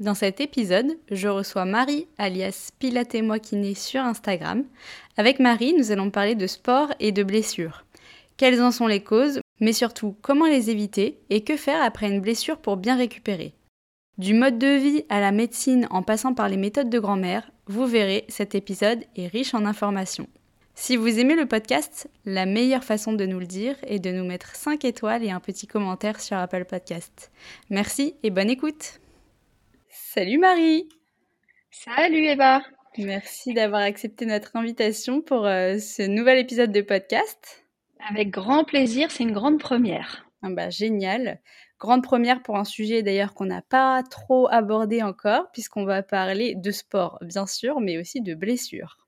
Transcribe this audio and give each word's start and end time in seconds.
Dans 0.00 0.14
cet 0.14 0.40
épisode, 0.40 0.96
je 1.10 1.26
reçois 1.26 1.64
Marie 1.64 2.06
alias 2.18 2.70
Pilatez-moi 2.78 3.40
kiné 3.40 3.74
sur 3.74 4.00
Instagram. 4.00 4.62
Avec 5.16 5.40
Marie, 5.40 5.74
nous 5.74 5.90
allons 5.90 6.10
parler 6.10 6.36
de 6.36 6.46
sport 6.46 6.92
et 7.00 7.10
de 7.10 7.24
blessures. 7.24 7.84
Quelles 8.36 8.62
en 8.62 8.70
sont 8.70 8.86
les 8.86 9.02
causes, 9.02 9.40
mais 9.58 9.72
surtout 9.72 10.14
comment 10.22 10.46
les 10.46 10.70
éviter 10.70 11.18
et 11.30 11.42
que 11.42 11.56
faire 11.56 11.82
après 11.82 12.08
une 12.08 12.20
blessure 12.20 12.58
pour 12.58 12.76
bien 12.76 12.96
récupérer? 12.96 13.54
Du 14.18 14.34
mode 14.34 14.60
de 14.60 14.76
vie 14.76 15.04
à 15.08 15.20
la 15.20 15.32
médecine 15.32 15.88
en 15.90 16.04
passant 16.04 16.32
par 16.32 16.48
les 16.48 16.56
méthodes 16.56 16.90
de 16.90 17.00
grand-mère, 17.00 17.50
vous 17.66 17.86
verrez, 17.86 18.24
cet 18.28 18.54
épisode 18.54 19.02
est 19.16 19.26
riche 19.26 19.52
en 19.54 19.66
informations. 19.66 20.28
Si 20.76 20.96
vous 20.96 21.18
aimez 21.18 21.34
le 21.34 21.46
podcast, 21.46 22.08
la 22.24 22.46
meilleure 22.46 22.84
façon 22.84 23.14
de 23.14 23.26
nous 23.26 23.40
le 23.40 23.46
dire 23.46 23.74
est 23.82 23.98
de 23.98 24.12
nous 24.12 24.24
mettre 24.24 24.54
5 24.54 24.84
étoiles 24.84 25.24
et 25.24 25.32
un 25.32 25.40
petit 25.40 25.66
commentaire 25.66 26.20
sur 26.20 26.36
Apple 26.36 26.66
Podcast. 26.66 27.32
Merci 27.68 28.14
et 28.22 28.30
bonne 28.30 28.50
écoute. 28.50 29.00
Salut 30.18 30.38
Marie 30.38 30.88
Salut 31.70 32.24
Eva 32.24 32.60
Merci 32.98 33.54
d'avoir 33.54 33.82
accepté 33.82 34.26
notre 34.26 34.56
invitation 34.56 35.20
pour 35.20 35.46
euh, 35.46 35.78
ce 35.78 36.02
nouvel 36.02 36.38
épisode 36.38 36.72
de 36.72 36.80
podcast. 36.80 37.64
Avec 38.10 38.30
grand 38.30 38.64
plaisir, 38.64 39.12
c'est 39.12 39.22
une 39.22 39.30
grande 39.30 39.60
première. 39.60 40.26
Ah 40.42 40.48
bah, 40.50 40.70
génial. 40.70 41.40
Grande 41.78 42.02
première 42.02 42.42
pour 42.42 42.56
un 42.56 42.64
sujet 42.64 43.04
d'ailleurs 43.04 43.32
qu'on 43.32 43.44
n'a 43.44 43.62
pas 43.62 44.02
trop 44.02 44.48
abordé 44.50 45.04
encore, 45.04 45.52
puisqu'on 45.52 45.84
va 45.84 46.02
parler 46.02 46.56
de 46.56 46.70
sport, 46.72 47.20
bien 47.22 47.46
sûr, 47.46 47.78
mais 47.78 47.96
aussi 47.96 48.20
de 48.20 48.34
blessures. 48.34 49.06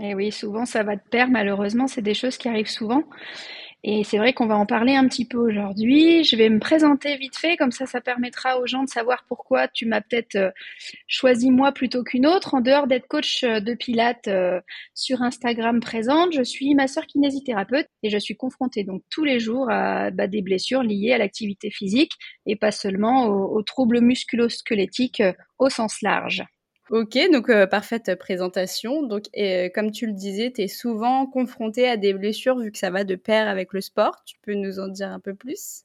Et 0.00 0.12
eh 0.12 0.14
oui, 0.14 0.32
souvent 0.32 0.64
ça 0.64 0.82
va 0.82 0.96
de 0.96 1.02
pair, 1.10 1.28
malheureusement, 1.28 1.88
c'est 1.88 2.00
des 2.00 2.14
choses 2.14 2.38
qui 2.38 2.48
arrivent 2.48 2.70
souvent. 2.70 3.02
Et 3.82 4.04
c'est 4.04 4.18
vrai 4.18 4.34
qu'on 4.34 4.46
va 4.46 4.56
en 4.56 4.66
parler 4.66 4.94
un 4.94 5.08
petit 5.08 5.24
peu 5.24 5.38
aujourd'hui. 5.38 6.22
Je 6.24 6.36
vais 6.36 6.50
me 6.50 6.58
présenter 6.58 7.16
vite 7.16 7.36
fait, 7.36 7.56
comme 7.56 7.72
ça, 7.72 7.86
ça 7.86 8.02
permettra 8.02 8.58
aux 8.58 8.66
gens 8.66 8.84
de 8.84 8.90
savoir 8.90 9.24
pourquoi 9.26 9.68
tu 9.68 9.86
m'as 9.86 10.02
peut-être 10.02 10.36
euh, 10.36 10.50
choisi 11.06 11.50
moi 11.50 11.72
plutôt 11.72 12.04
qu'une 12.04 12.26
autre. 12.26 12.54
En 12.54 12.60
dehors 12.60 12.86
d'être 12.86 13.08
coach 13.08 13.42
euh, 13.42 13.60
de 13.60 13.72
pilates 13.72 14.28
euh, 14.28 14.60
sur 14.94 15.22
Instagram 15.22 15.80
présente, 15.80 16.34
je 16.34 16.42
suis 16.42 16.74
ma 16.74 16.88
sœur 16.88 17.06
kinésithérapeute 17.06 17.88
et 18.02 18.10
je 18.10 18.18
suis 18.18 18.36
confrontée 18.36 18.84
donc 18.84 19.02
tous 19.08 19.24
les 19.24 19.40
jours 19.40 19.70
à 19.70 20.10
bah, 20.10 20.26
des 20.26 20.42
blessures 20.42 20.82
liées 20.82 21.12
à 21.12 21.18
l'activité 21.18 21.70
physique 21.70 22.12
et 22.44 22.56
pas 22.56 22.72
seulement 22.72 23.28
aux, 23.28 23.62
troubles 23.62 24.00
musculo-squelettiques 24.00 25.22
au 25.58 25.70
sens 25.70 26.02
large. 26.02 26.44
Ok, 26.90 27.16
donc 27.32 27.50
euh, 27.50 27.68
parfaite 27.68 28.16
présentation. 28.18 29.04
Donc, 29.04 29.26
comme 29.74 29.92
tu 29.92 30.06
le 30.06 30.12
disais, 30.12 30.50
tu 30.52 30.62
es 30.62 30.66
souvent 30.66 31.24
confronté 31.26 31.88
à 31.88 31.96
des 31.96 32.12
blessures 32.12 32.58
vu 32.58 32.72
que 32.72 32.78
ça 32.78 32.90
va 32.90 33.04
de 33.04 33.14
pair 33.14 33.46
avec 33.46 33.72
le 33.72 33.80
sport. 33.80 34.24
Tu 34.26 34.36
peux 34.42 34.54
nous 34.54 34.80
en 34.80 34.88
dire 34.88 35.08
un 35.08 35.20
peu 35.20 35.32
plus? 35.36 35.84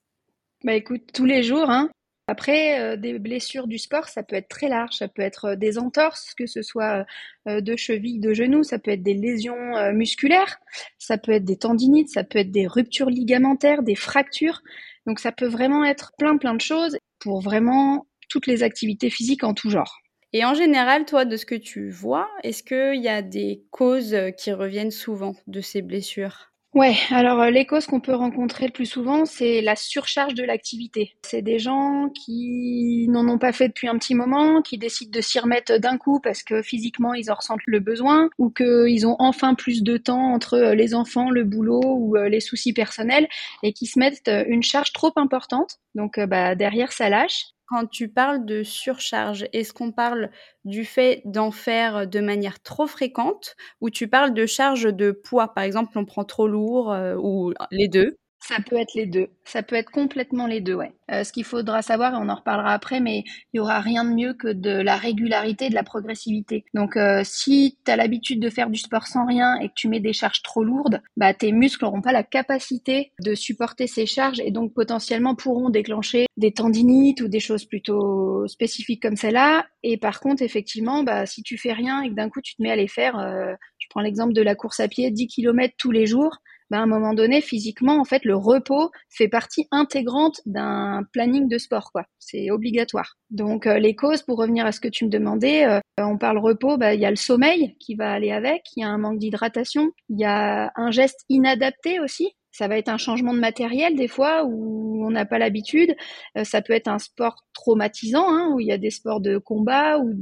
Bah 0.64 0.74
écoute, 0.74 1.04
tous 1.14 1.26
les 1.26 1.44
jours. 1.44 1.70
Hein. 1.70 1.92
Après, 2.28 2.80
euh, 2.80 2.96
des 2.98 3.20
blessures 3.20 3.68
du 3.68 3.78
sport, 3.78 4.10
ça 4.10 4.24
peut 4.24 4.36
être 4.36 4.48
très 4.48 4.68
large. 4.68 4.96
Ça 4.96 5.08
peut 5.08 5.22
être 5.22 5.50
euh, 5.50 5.56
des 5.56 5.78
entorses, 5.78 6.34
que 6.34 6.48
ce 6.48 6.64
soit 6.64 7.06
de 7.46 7.76
cheville, 7.76 8.20
de 8.20 8.34
genou. 8.34 8.64
Ça 8.64 8.80
peut 8.80 8.90
être 8.90 9.04
des 9.04 9.14
lésions 9.14 9.94
musculaires. 9.94 10.58
Ça 10.98 11.20
peut 11.20 11.34
être 11.34 11.46
des 11.46 11.58
tendinites. 11.58 12.10
Ça 12.10 12.24
peut 12.24 12.40
être 12.40 12.52
des 12.52 12.66
ruptures 12.66 13.12
ligamentaires, 13.12 13.84
des 13.84 13.94
fractures. 13.94 14.64
Donc, 15.06 15.20
ça 15.20 15.32
peut 15.32 15.46
vraiment 15.46 15.86
être 15.86 16.14
plein, 16.18 16.38
plein 16.38 16.56
de 16.56 16.62
choses 16.62 16.98
pour 17.20 17.42
vraiment 17.42 18.08
toutes 18.28 18.48
les 18.48 18.64
activités 18.64 19.12
physiques 19.12 19.44
en 19.44 19.54
tout 19.54 19.70
genre. 19.70 20.02
Et 20.34 20.44
en 20.44 20.54
général, 20.54 21.06
toi, 21.06 21.26
de 21.26 21.38
ce 21.38 21.46
que 21.46 21.56
tu 21.56 21.90
vois, 21.90 22.30
est-ce 22.44 22.64
qu'il 22.64 23.02
y 23.02 23.08
a 23.08 23.22
des 23.22 23.64
causes 23.72 24.14
euh, 24.14 24.32
qui 24.32 24.52
reviennent 24.52 24.92
souvent 24.92 25.36
de 25.48 25.62
ces 25.62 25.82
blessures? 25.82 26.52
Ouais, 26.74 26.98
alors 27.10 27.40
euh, 27.40 27.50
les 27.52 27.66
causes 27.66 27.86
qu'on 27.86 28.02
peut 28.02 28.14
rencontrer 28.14 28.66
le 28.66 28.74
plus 28.74 28.86
souvent, 28.86 29.24
c'est 29.24 29.62
la 29.62 29.78
surcharge 29.78 30.34
de 30.34 30.44
l'activité. 30.44 31.16
C'est 31.26 31.42
des 31.42 31.58
gens 31.58 32.10
qui 32.10 33.08
n'en 33.08 33.30
ont 33.30 33.38
pas 33.38 33.54
fait 33.54 33.70
depuis 33.70 33.88
un 33.88 33.98
petit 33.98 34.14
moment, 34.14 34.62
qui 34.62 34.78
décident 34.78 35.10
de 35.10 35.22
s'y 35.22 35.40
remettre 35.40 35.78
d'un 35.78 35.98
coup 35.98 36.20
parce 36.20 36.44
que 36.44 36.62
physiquement 36.62 37.14
ils 37.14 37.32
en 37.32 37.36
ressentent 37.36 37.66
le 37.66 37.80
besoin 37.80 38.30
ou 38.38 38.50
qu'ils 38.50 39.08
ont 39.08 39.16
enfin 39.20 39.54
plus 39.56 39.84
de 39.84 39.96
temps 39.96 40.34
entre 40.34 40.56
euh, 40.56 40.76
les 40.76 40.94
enfants, 40.94 41.30
le 41.30 41.46
boulot 41.46 41.82
ou 41.82 42.16
les 42.16 42.42
soucis 42.42 42.74
personnels 42.74 43.30
et 43.64 43.72
qui 43.72 43.86
se 43.86 43.98
mettent 43.98 44.30
une 44.48 44.64
charge 44.64 44.92
trop 44.92 45.14
importante. 45.16 45.78
Donc 45.94 46.20
bah, 46.20 46.56
derrière 46.56 46.92
ça 46.92 47.08
lâche 47.08 47.55
quand 47.68 47.88
tu 47.88 48.10
parles 48.10 48.46
de 48.46 48.64
surcharge, 48.64 49.46
est-ce 49.54 49.74
qu'on 49.74 49.92
parle 49.92 50.30
du 50.66 50.86
fait 50.86 51.22
d'en 51.26 51.52
faire 51.52 52.08
de 52.08 52.20
manière 52.20 52.62
trop 52.62 52.88
fréquente 52.88 53.56
ou 53.82 53.90
tu 53.90 54.08
parles 54.08 54.34
de 54.34 54.46
charge 54.46 54.84
de 54.94 55.12
poids? 55.12 55.54
Par 55.54 55.64
exemple, 55.64 55.98
on 55.98 56.06
prend 56.06 56.24
trop 56.26 56.48
lourd 56.48 56.92
euh, 56.94 57.16
ou 57.18 57.54
les 57.72 57.88
deux? 57.88 58.18
Ça 58.48 58.58
peut 58.62 58.76
être 58.76 58.94
les 58.94 59.08
deux. 59.08 59.30
Ça 59.44 59.64
peut 59.64 59.76
être 59.76 59.90
complètement 59.90 60.46
les 60.46 60.62
deux, 60.62 60.76
ouais. 60.76 60.92
Euh, 61.12 61.24
ce 61.24 61.32
qu'il 61.32 61.44
faudra 61.44 61.82
savoir, 61.82 62.14
et 62.14 62.18
on 62.18 62.30
en 62.30 62.36
reparlera 62.36 62.74
après, 62.74 63.00
mais 63.00 63.24
il 63.54 63.58
y 63.58 63.60
aura 63.60 63.80
rien 63.80 64.04
de 64.06 64.14
mieux 64.14 64.34
que 64.36 64.48
de 64.48 64.70
la 64.70 64.98
régularité, 64.98 65.70
de 65.70 65.74
la 65.74 65.84
progressivité. 65.84 66.64
Donc, 66.76 66.96
euh, 66.96 67.22
si 67.24 67.80
tu 67.84 67.92
as 67.92 67.96
l'habitude 67.96 68.40
de 68.40 68.50
faire 68.52 68.70
du 68.70 68.78
sport 68.78 69.08
sans 69.08 69.26
rien 69.26 69.56
et 69.62 69.70
que 69.70 69.74
tu 69.76 69.88
mets 69.88 70.00
des 70.00 70.14
charges 70.14 70.44
trop 70.44 70.64
lourdes, 70.64 71.02
bah, 71.18 71.34
tes 71.34 71.52
muscles 71.52 71.86
n'auront 71.86 72.02
pas 72.02 72.12
la 72.12 72.24
capacité 72.24 73.14
de 73.20 73.34
supporter 73.34 73.88
ces 73.88 74.06
charges 74.06 74.40
et 74.40 74.52
donc 74.52 74.74
potentiellement 74.74 75.34
pourront 75.34 75.72
déclencher 75.72 76.28
des 76.38 76.52
tendinites 76.52 77.22
ou 77.22 77.28
des 77.28 77.40
choses 77.40 77.66
plutôt 77.66 78.48
spécifiques 78.48 79.02
comme 79.02 79.16
celle-là. 79.16 79.66
Et 79.82 79.98
par 79.98 80.20
contre, 80.20 80.44
effectivement, 80.44 81.04
bah, 81.04 81.26
si 81.26 81.42
tu 81.42 81.58
fais 81.58 81.74
rien 81.74 82.04
et 82.04 82.10
que 82.10 82.16
d'un 82.16 82.30
coup 82.30 82.42
tu 82.42 82.56
te 82.56 82.62
mets 82.62 82.72
à 82.72 82.76
les 82.76 82.88
faire, 82.88 83.18
euh, 83.18 83.54
je 83.80 83.88
prends 83.90 84.02
l'exemple 84.02 84.34
de 84.34 84.42
la 84.42 84.54
course 84.54 84.80
à 84.80 84.88
pied, 84.88 85.10
10 85.10 85.28
km 85.28 85.74
tous 85.78 85.92
les 85.92 86.06
jours, 86.06 86.38
ben, 86.72 86.80
à 86.80 86.82
un 86.82 86.88
moment 86.88 87.14
donné, 87.14 87.42
physiquement, 87.42 88.00
en 88.00 88.06
fait, 88.06 88.26
le 88.26 88.36
repos 88.36 88.92
fait 89.10 89.28
partie 89.28 89.68
intégrante 89.72 90.42
d'un 90.46 91.04
planning 91.14 91.48
de 91.48 91.58
sport, 91.58 91.92
quoi. 91.92 92.06
C'est 92.20 92.50
obligatoire. 92.50 93.18
Donc, 93.30 93.68
euh, 93.68 93.78
les 93.78 93.96
causes, 93.96 94.24
pour 94.24 94.38
revenir 94.38 94.66
à 94.66 94.72
ce 94.72 94.80
que 94.80 94.88
tu 94.88 95.06
me 95.06 95.10
demandais, 95.10 95.66
euh, 95.66 95.80
on 96.00 96.18
parle 96.18 96.40
repos, 96.40 96.78
ben, 96.78 96.92
il 96.94 97.00
y 97.00 97.06
a 97.06 97.12
le 97.12 97.16
sommeil 97.16 97.76
qui 97.80 97.96
va 97.96 98.12
aller 98.12 98.32
avec, 98.32 98.64
il 98.76 98.82
y 98.82 98.84
a 98.84 98.90
un 98.90 98.98
manque 98.98 99.20
d'hydratation, 99.20 99.92
il 100.10 100.20
y 100.20 100.26
a 100.26 100.72
un 100.76 100.92
geste 100.92 101.26
inadapté 101.30 102.00
aussi. 102.00 102.32
Ça 102.52 102.70
va 102.70 102.78
être 102.78 102.90
un 102.90 102.98
changement 102.98 103.34
de 103.34 103.40
matériel 103.40 103.96
des 103.96 104.08
fois 104.08 104.46
où 104.46 105.06
on 105.06 105.12
n'a 105.12 105.26
pas 105.26 105.38
l'habitude. 105.40 105.94
Euh, 106.38 106.46
ça 106.46 106.62
peut 106.62 106.74
être 106.74 106.88
un 106.88 107.00
sport 107.00 107.36
traumatisant, 107.54 108.28
hein, 108.30 108.50
où 108.54 108.60
il 108.60 108.68
y 108.68 108.72
a 108.72 108.78
des 108.78 108.92
sports 108.92 109.20
de 109.20 109.38
combat 109.38 110.00
ou 110.00 110.14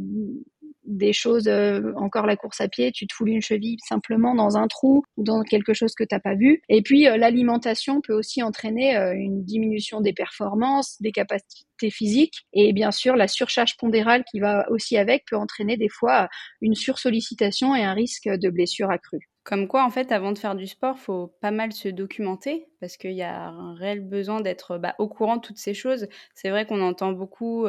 des 0.85 1.13
choses, 1.13 1.47
euh, 1.47 1.94
encore 1.95 2.25
la 2.25 2.35
course 2.35 2.61
à 2.61 2.67
pied, 2.67 2.91
tu 2.91 3.07
te 3.07 3.13
foules 3.13 3.29
une 3.29 3.41
cheville 3.41 3.77
simplement 3.88 4.35
dans 4.35 4.57
un 4.57 4.67
trou 4.67 5.03
ou 5.17 5.23
dans 5.23 5.44
quelque 5.44 5.73
chose 5.73 5.94
que 5.95 6.03
tu 6.03 6.13
n'as 6.13 6.19
pas 6.19 6.35
vu. 6.35 6.61
Et 6.69 6.81
puis 6.81 7.07
euh, 7.07 7.17
l'alimentation 7.17 8.01
peut 8.01 8.13
aussi 8.13 8.44
entraîner 8.44 8.97
euh, 8.97 9.13
une 9.13 9.44
diminution 9.44 10.01
des 10.01 10.13
performances, 10.13 11.01
des 11.01 11.11
capacités 11.11 11.89
physiques 11.89 12.45
et 12.53 12.71
bien 12.73 12.91
sûr 12.91 13.16
la 13.16 13.27
surcharge 13.27 13.75
pondérale 13.77 14.23
qui 14.29 14.39
va 14.39 14.69
aussi 14.69 14.97
avec 14.97 15.25
peut 15.29 15.35
entraîner 15.35 15.77
des 15.77 15.89
fois 15.89 16.29
une 16.61 16.75
sursollicitation 16.75 17.75
et 17.75 17.83
un 17.83 17.94
risque 17.94 18.29
de 18.29 18.50
blessure 18.50 18.89
accrue. 18.89 19.29
Comme 19.44 19.67
quoi, 19.67 19.83
en 19.83 19.89
fait, 19.89 20.13
avant 20.13 20.31
de 20.31 20.38
faire 20.38 20.55
du 20.55 20.67
sport, 20.67 20.97
faut 20.97 21.35
pas 21.41 21.51
mal 21.51 21.73
se 21.73 21.89
documenter 21.89 22.67
parce 22.79 22.95
qu'il 22.95 23.11
y 23.11 23.23
a 23.23 23.47
un 23.47 23.75
réel 23.75 24.00
besoin 24.00 24.39
d'être 24.39 24.77
bah, 24.77 24.95
au 25.00 25.09
courant 25.09 25.35
de 25.35 25.41
toutes 25.41 25.57
ces 25.57 25.73
choses. 25.73 26.07
C'est 26.33 26.50
vrai 26.50 26.65
qu'on 26.65 26.81
entend 26.81 27.11
beaucoup 27.11 27.67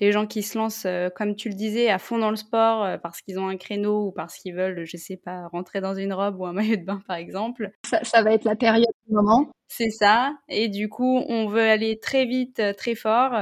les 0.00 0.12
gens 0.12 0.26
qui 0.26 0.42
se 0.42 0.58
lancent, 0.58 0.84
euh, 0.86 1.08
comme 1.14 1.36
tu 1.36 1.48
le 1.48 1.54
disais, 1.54 1.88
à 1.88 1.98
fond 1.98 2.18
dans 2.18 2.30
le 2.30 2.36
sport 2.36 2.84
euh, 2.84 2.98
parce 2.98 3.22
qu'ils 3.22 3.38
ont 3.38 3.48
un 3.48 3.56
créneau 3.56 4.08
ou 4.08 4.12
parce 4.12 4.36
qu'ils 4.36 4.54
veulent, 4.54 4.84
je 4.84 4.96
sais 4.96 5.16
pas, 5.16 5.48
rentrer 5.48 5.80
dans 5.80 5.94
une 5.94 6.12
robe 6.12 6.38
ou 6.38 6.46
un 6.46 6.52
maillot 6.52 6.76
de 6.76 6.84
bain, 6.84 7.02
par 7.06 7.16
exemple. 7.16 7.70
Ça, 7.84 8.22
va 8.22 8.32
être 8.32 8.44
la 8.44 8.56
période 8.56 8.92
du 9.06 9.14
moment. 9.14 9.50
C'est 9.68 9.90
ça. 9.90 10.34
Et 10.48 10.68
du 10.68 10.88
coup, 10.88 11.22
on 11.28 11.46
veut 11.46 11.62
aller 11.62 11.98
très 11.98 12.26
vite, 12.26 12.60
euh, 12.60 12.72
très 12.72 12.94
fort, 12.94 13.32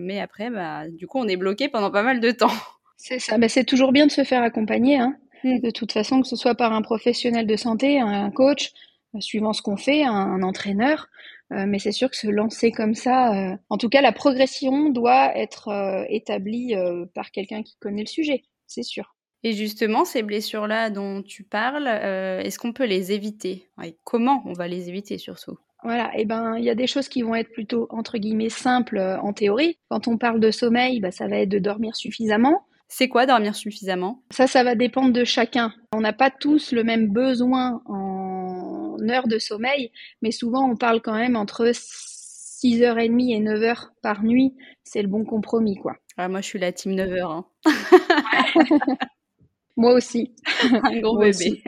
mais 0.00 0.20
après, 0.20 0.50
bah, 0.50 0.88
du 0.88 1.06
coup, 1.06 1.18
on 1.18 1.28
est 1.28 1.36
bloqué 1.36 1.68
pendant 1.68 1.90
pas 1.90 2.02
mal 2.02 2.20
de 2.20 2.30
temps. 2.30 2.48
C'est 2.96 3.18
ça. 3.18 3.36
Mais 3.36 3.48
c'est 3.48 3.64
toujours 3.64 3.90
bien 3.90 4.06
de 4.06 4.12
se 4.12 4.22
faire 4.22 4.44
accompagner. 4.44 4.96
Hein. 4.96 5.16
Mmh. 5.42 5.58
De 5.58 5.70
toute 5.70 5.90
façon, 5.90 6.20
que 6.20 6.28
ce 6.28 6.36
soit 6.36 6.54
par 6.54 6.72
un 6.72 6.82
professionnel 6.82 7.48
de 7.48 7.56
santé, 7.56 7.98
un 7.98 8.30
coach, 8.30 8.70
suivant 9.18 9.52
ce 9.52 9.60
qu'on 9.60 9.76
fait, 9.76 10.04
un 10.04 10.40
entraîneur. 10.44 11.08
Euh, 11.52 11.64
mais 11.66 11.78
c'est 11.78 11.92
sûr 11.92 12.10
que 12.10 12.16
se 12.16 12.28
lancer 12.28 12.72
comme 12.72 12.94
ça, 12.94 13.34
euh, 13.34 13.56
en 13.68 13.76
tout 13.76 13.88
cas, 13.88 14.00
la 14.00 14.12
progression 14.12 14.90
doit 14.90 15.36
être 15.36 15.68
euh, 15.68 16.04
établie 16.08 16.74
par 17.14 17.30
quelqu'un 17.30 17.62
qui 17.62 17.76
connaît 17.78 18.02
le 18.02 18.08
sujet, 18.08 18.42
c'est 18.66 18.82
sûr. 18.82 19.14
Et 19.44 19.52
justement, 19.52 20.04
ces 20.04 20.22
blessures-là 20.22 20.90
dont 20.90 21.22
tu 21.22 21.42
parles, 21.42 21.88
est-ce 21.88 22.58
qu'on 22.58 22.72
peut 22.72 22.86
les 22.86 23.10
éviter? 23.12 23.68
Et 23.82 23.96
comment 24.04 24.42
on 24.46 24.52
va 24.52 24.68
les 24.68 24.88
éviter 24.88 25.18
surtout? 25.18 25.58
Voilà, 25.82 26.12
et 26.16 26.20
eh 26.20 26.24
ben 26.24 26.56
il 26.58 26.64
y 26.64 26.70
a 26.70 26.76
des 26.76 26.86
choses 26.86 27.08
qui 27.08 27.22
vont 27.22 27.34
être 27.34 27.50
plutôt 27.50 27.88
entre 27.90 28.18
guillemets 28.18 28.50
simples 28.50 29.00
en 29.00 29.32
théorie. 29.32 29.78
Quand 29.88 30.06
on 30.06 30.16
parle 30.16 30.38
de 30.38 30.52
sommeil, 30.52 31.00
bah, 31.00 31.10
ça 31.10 31.26
va 31.26 31.38
être 31.38 31.48
de 31.48 31.58
dormir 31.58 31.96
suffisamment. 31.96 32.64
C'est 32.94 33.08
quoi 33.08 33.24
dormir 33.24 33.54
suffisamment? 33.54 34.22
Ça, 34.30 34.46
ça 34.46 34.62
va 34.62 34.74
dépendre 34.74 35.14
de 35.14 35.24
chacun. 35.24 35.72
On 35.94 36.02
n'a 36.02 36.12
pas 36.12 36.30
tous 36.30 36.72
le 36.72 36.84
même 36.84 37.08
besoin 37.08 37.80
en 37.86 38.11
heures 39.08 39.28
de 39.28 39.38
sommeil, 39.38 39.90
mais 40.22 40.30
souvent 40.30 40.68
on 40.68 40.76
parle 40.76 41.00
quand 41.00 41.14
même 41.14 41.36
entre 41.36 41.72
6h30 42.62 43.34
et 43.34 43.40
9h 43.40 43.88
par 44.02 44.22
nuit. 44.22 44.54
C'est 44.84 45.02
le 45.02 45.08
bon 45.08 45.24
compromis, 45.24 45.76
quoi. 45.76 45.96
Ah, 46.16 46.28
moi, 46.28 46.40
je 46.40 46.46
suis 46.46 46.58
la 46.58 46.72
team 46.72 46.92
9h. 46.92 47.22
Hein. 47.22 47.46
moi 49.76 49.92
aussi. 49.94 50.34
Un 50.84 51.00
gros 51.00 51.18
bébé. 51.18 51.62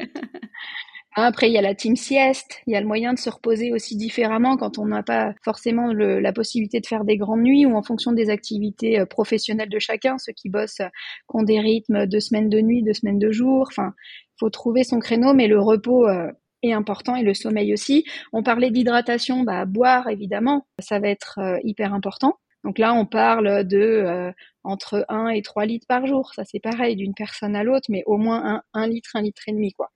Après, 1.17 1.49
il 1.49 1.53
y 1.53 1.59
a 1.59 1.63
la 1.63 1.77
team 1.77 1.95
sieste, 1.95 2.61
il 2.67 2.73
y 2.73 2.77
a 2.77 2.81
le 2.81 2.89
moyen 2.89 3.15
de 3.15 3.19
se 3.21 3.31
reposer 3.31 3.73
aussi 3.73 3.97
différemment 3.97 4.57
quand 4.57 4.79
on 4.79 4.87
n'a 4.87 5.05
pas 5.05 5.33
forcément 5.45 5.93
la 5.93 6.33
possibilité 6.33 6.81
de 6.81 6.87
faire 6.87 7.05
des 7.05 7.17
grandes 7.17 7.43
nuits 7.43 7.67
ou 7.67 7.77
en 7.77 7.83
fonction 7.85 8.11
des 8.11 8.31
activités 8.31 8.99
euh, 8.99 9.07
professionnelles 9.07 9.69
de 9.69 9.79
chacun, 9.79 10.19
ceux 10.19 10.33
qui 10.33 10.49
bossent, 10.49 10.81
euh, 10.81 10.89
qui 10.89 11.37
ont 11.37 11.45
des 11.45 11.61
rythmes 11.61 12.07
de 12.07 12.19
semaines 12.19 12.49
de 12.49 12.61
nuit, 12.61 12.83
de 12.83 12.93
semaines 12.93 13.21
de 13.21 13.31
jour. 13.31 13.69
Enfin, 13.69 13.93
il 14.01 14.39
faut 14.41 14.51
trouver 14.51 14.83
son 14.83 14.99
créneau, 14.99 15.35
mais 15.35 15.47
le 15.47 15.61
repos 15.61 16.09
euh, 16.09 16.33
important 16.73 17.17
et 17.17 17.23
le 17.23 17.35
sommeil 17.35 17.73
aussi. 17.73 18.05
On 18.33 18.43
parlait 18.43 18.71
d'hydratation, 18.71 19.43
bah, 19.43 19.65
boire 19.65 20.09
évidemment, 20.09 20.67
ça 20.79 20.99
va 20.99 21.09
être 21.09 21.39
hyper 21.65 21.93
important. 21.95 22.39
Donc 22.65 22.79
là, 22.79 22.95
on 22.95 23.05
parle 23.07 23.65
de 23.65 24.33
entre 24.65 25.05
1 25.09 25.29
et 25.29 25.43
3 25.43 25.67
litres 25.67 25.87
par 25.87 26.07
jour. 26.07 26.33
Ça, 26.35 26.45
c'est 26.45 26.61
pareil 26.61 26.97
d'une 26.97 27.15
personne 27.15 27.55
à 27.57 27.63
l'autre, 27.65 27.87
mais 27.91 28.03
au 28.07 28.17
moins 28.17 28.63
1, 28.75 28.83
1 28.83 28.87
litre, 28.89 29.11
1 29.15 29.23
litre 29.23 29.43
et 29.49 29.53
demi, 29.53 29.73
quoi. 29.73 29.91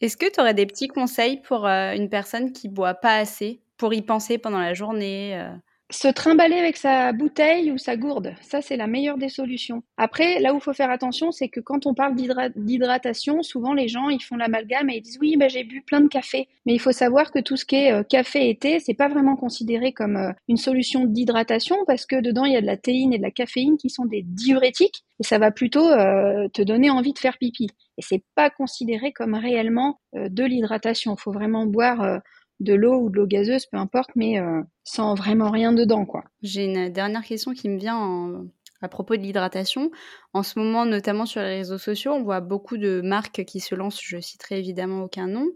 Est-ce 0.00 0.16
que 0.16 0.30
tu 0.30 0.40
aurais 0.40 0.54
des 0.54 0.66
petits 0.66 0.88
conseils 0.88 1.40
pour 1.40 1.66
euh, 1.66 1.94
une 1.94 2.10
personne 2.10 2.52
qui 2.52 2.68
boit 2.68 2.94
pas 2.94 3.16
assez, 3.16 3.62
pour 3.78 3.94
y 3.94 4.02
penser 4.02 4.38
pendant 4.38 4.58
la 4.58 4.74
journée 4.74 5.40
euh? 5.40 5.48
Se 5.90 6.08
trimballer 6.08 6.56
avec 6.56 6.76
sa 6.76 7.12
bouteille 7.12 7.70
ou 7.70 7.78
sa 7.78 7.96
gourde, 7.96 8.34
ça 8.40 8.62
c'est 8.62 8.76
la 8.76 8.86
meilleure 8.86 9.18
des 9.18 9.28
solutions. 9.28 9.82
Après, 9.96 10.40
là 10.40 10.54
où 10.54 10.56
il 10.56 10.62
faut 10.62 10.72
faire 10.72 10.90
attention, 10.90 11.30
c'est 11.30 11.48
que 11.48 11.60
quand 11.60 11.86
on 11.86 11.94
parle 11.94 12.14
d'hydratation, 12.56 13.42
souvent 13.42 13.74
les 13.74 13.86
gens 13.86 14.08
ils 14.08 14.22
font 14.22 14.36
l'amalgame 14.36 14.88
et 14.88 14.96
ils 14.96 15.02
disent 15.02 15.18
oui, 15.20 15.36
bah, 15.36 15.48
j'ai 15.48 15.62
bu 15.62 15.82
plein 15.82 16.00
de 16.00 16.08
café. 16.08 16.48
Mais 16.64 16.72
il 16.72 16.80
faut 16.80 16.92
savoir 16.92 17.30
que 17.30 17.38
tout 17.38 17.56
ce 17.56 17.66
qui 17.66 17.76
est 17.76 17.92
euh, 17.92 18.02
café 18.02 18.48
et 18.48 18.56
thé, 18.56 18.80
c'est 18.80 18.94
pas 18.94 19.08
vraiment 19.08 19.36
considéré 19.36 19.92
comme 19.92 20.34
une 20.48 20.56
solution 20.56 21.04
d'hydratation 21.04 21.76
parce 21.86 22.06
que 22.06 22.20
dedans 22.20 22.44
il 22.44 22.54
y 22.54 22.56
a 22.56 22.62
de 22.62 22.66
la 22.66 22.78
théine 22.78 23.12
et 23.12 23.18
de 23.18 23.22
la 23.22 23.30
caféine 23.30 23.76
qui 23.76 23.90
sont 23.90 24.06
des 24.06 24.22
diurétiques 24.22 25.04
et 25.20 25.24
ça 25.24 25.38
va 25.38 25.50
plutôt 25.50 25.86
te 25.90 26.62
donner 26.62 26.90
envie 26.90 27.12
de 27.12 27.18
faire 27.18 27.38
pipi 27.38 27.68
et 27.98 28.02
c'est 28.02 28.22
pas 28.34 28.50
considéré 28.50 29.12
comme 29.12 29.34
réellement 29.34 30.00
euh, 30.16 30.28
de 30.28 30.44
l'hydratation. 30.44 31.14
Il 31.16 31.20
faut 31.20 31.32
vraiment 31.32 31.66
boire 31.66 32.02
euh, 32.02 32.18
de 32.64 32.74
l'eau 32.74 33.00
ou 33.00 33.10
de 33.10 33.16
l'eau 33.16 33.26
gazeuse, 33.26 33.66
peu 33.66 33.76
importe, 33.76 34.10
mais 34.16 34.40
euh, 34.40 34.62
sans 34.82 35.14
vraiment 35.14 35.50
rien 35.50 35.72
dedans, 35.72 36.04
quoi. 36.06 36.24
J'ai 36.42 36.64
une 36.64 36.90
dernière 36.90 37.24
question 37.24 37.52
qui 37.52 37.68
me 37.68 37.78
vient 37.78 38.44
à 38.80 38.88
propos 38.88 39.16
de 39.16 39.22
l'hydratation. 39.22 39.90
En 40.32 40.42
ce 40.42 40.58
moment, 40.58 40.84
notamment 40.86 41.26
sur 41.26 41.40
les 41.40 41.58
réseaux 41.58 41.78
sociaux, 41.78 42.12
on 42.12 42.22
voit 42.22 42.40
beaucoup 42.40 42.76
de 42.76 43.00
marques 43.02 43.44
qui 43.44 43.60
se 43.60 43.74
lancent, 43.74 44.00
je 44.02 44.20
citerai 44.20 44.58
évidemment 44.58 45.04
aucun 45.04 45.28
nom, 45.28 45.46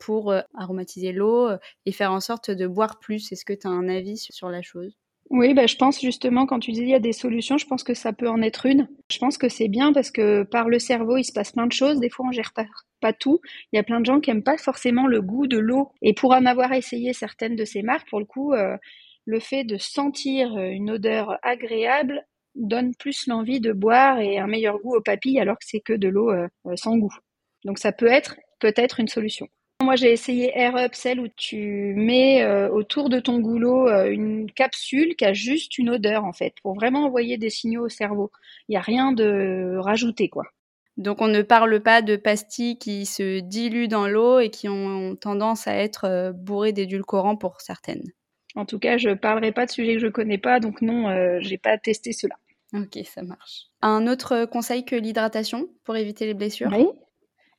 pour 0.00 0.34
aromatiser 0.54 1.12
l'eau 1.12 1.48
et 1.86 1.92
faire 1.92 2.12
en 2.12 2.20
sorte 2.20 2.50
de 2.50 2.66
boire 2.66 2.98
plus. 2.98 3.32
Est-ce 3.32 3.44
que 3.44 3.52
tu 3.52 3.66
as 3.66 3.70
un 3.70 3.88
avis 3.88 4.18
sur 4.18 4.50
la 4.50 4.62
chose? 4.62 4.99
Oui, 5.30 5.54
bah, 5.54 5.66
je 5.66 5.76
pense 5.76 6.00
justement, 6.00 6.44
quand 6.44 6.58
tu 6.58 6.72
dis 6.72 6.80
il 6.80 6.88
y 6.88 6.94
a 6.94 6.98
des 6.98 7.12
solutions, 7.12 7.56
je 7.56 7.64
pense 7.66 7.84
que 7.84 7.94
ça 7.94 8.12
peut 8.12 8.28
en 8.28 8.42
être 8.42 8.66
une. 8.66 8.88
Je 9.12 9.18
pense 9.18 9.38
que 9.38 9.48
c'est 9.48 9.68
bien 9.68 9.92
parce 9.92 10.10
que 10.10 10.42
par 10.42 10.68
le 10.68 10.80
cerveau, 10.80 11.16
il 11.18 11.24
se 11.24 11.32
passe 11.32 11.52
plein 11.52 11.68
de 11.68 11.72
choses. 11.72 12.00
Des 12.00 12.10
fois, 12.10 12.26
on 12.28 12.32
gère 12.32 12.52
pas, 13.00 13.12
tout. 13.12 13.40
Il 13.72 13.76
y 13.76 13.78
a 13.78 13.84
plein 13.84 14.00
de 14.00 14.06
gens 14.06 14.18
qui 14.20 14.30
aiment 14.30 14.42
pas 14.42 14.58
forcément 14.58 15.06
le 15.06 15.22
goût 15.22 15.46
de 15.46 15.58
l'eau. 15.58 15.92
Et 16.02 16.14
pour 16.14 16.32
en 16.32 16.46
avoir 16.46 16.72
essayé 16.72 17.12
certaines 17.12 17.54
de 17.54 17.64
ces 17.64 17.82
marques, 17.82 18.08
pour 18.10 18.18
le 18.18 18.24
coup, 18.26 18.52
euh, 18.54 18.76
le 19.24 19.38
fait 19.38 19.62
de 19.62 19.78
sentir 19.78 20.58
une 20.58 20.90
odeur 20.90 21.38
agréable 21.42 22.26
donne 22.56 22.94
plus 22.96 23.28
l'envie 23.28 23.60
de 23.60 23.72
boire 23.72 24.18
et 24.18 24.38
un 24.38 24.48
meilleur 24.48 24.80
goût 24.80 24.96
aux 24.96 25.02
papilles 25.02 25.38
alors 25.38 25.58
que 25.58 25.64
c'est 25.64 25.80
que 25.80 25.92
de 25.92 26.08
l'eau 26.08 26.30
euh, 26.32 26.48
sans 26.74 26.96
goût. 26.96 27.14
Donc 27.64 27.78
ça 27.78 27.92
peut 27.92 28.06
être 28.08 28.36
peut-être 28.58 28.98
une 28.98 29.08
solution. 29.08 29.46
Moi, 29.82 29.96
j'ai 29.96 30.12
essayé 30.12 30.52
Air 30.54 30.76
Up, 30.76 30.90
celle 30.94 31.20
où 31.20 31.28
tu 31.28 31.94
mets 31.96 32.42
euh, 32.42 32.68
autour 32.68 33.08
de 33.08 33.18
ton 33.18 33.38
goulot 33.38 33.88
euh, 33.88 34.10
une 34.10 34.50
capsule 34.52 35.16
qui 35.16 35.24
a 35.24 35.32
juste 35.32 35.78
une 35.78 35.88
odeur, 35.88 36.24
en 36.24 36.34
fait, 36.34 36.54
pour 36.62 36.74
vraiment 36.74 37.06
envoyer 37.06 37.38
des 37.38 37.48
signaux 37.48 37.86
au 37.86 37.88
cerveau. 37.88 38.30
Il 38.68 38.72
n'y 38.72 38.76
a 38.76 38.82
rien 38.82 39.12
de 39.12 39.78
rajouté, 39.78 40.28
quoi. 40.28 40.44
Donc, 40.98 41.22
on 41.22 41.28
ne 41.28 41.40
parle 41.40 41.80
pas 41.80 42.02
de 42.02 42.16
pastilles 42.16 42.76
qui 42.76 43.06
se 43.06 43.40
diluent 43.40 43.88
dans 43.88 44.06
l'eau 44.06 44.38
et 44.38 44.50
qui 44.50 44.68
ont 44.68 45.16
tendance 45.16 45.66
à 45.66 45.74
être 45.74 46.04
euh, 46.04 46.32
bourrées 46.32 46.72
d'édulcorants 46.72 47.36
pour 47.36 47.62
certaines. 47.62 48.04
En 48.56 48.66
tout 48.66 48.78
cas, 48.78 48.98
je 48.98 49.08
ne 49.08 49.14
parlerai 49.14 49.50
pas 49.52 49.64
de 49.64 49.70
sujets 49.70 49.94
que 49.94 50.00
je 50.00 50.06
ne 50.06 50.12
connais 50.12 50.38
pas, 50.38 50.60
donc 50.60 50.82
non, 50.82 51.08
je 51.40 51.48
n'ai 51.48 51.56
pas 51.56 51.78
testé 51.78 52.12
cela. 52.12 52.34
Ok, 52.74 52.98
ça 53.04 53.22
marche. 53.22 53.66
Un 53.80 54.08
autre 54.08 54.44
conseil 54.44 54.84
que 54.84 54.96
l'hydratation 54.96 55.68
pour 55.84 55.96
éviter 55.96 56.26
les 56.26 56.34
blessures? 56.34 56.68
Oui, 56.72 56.88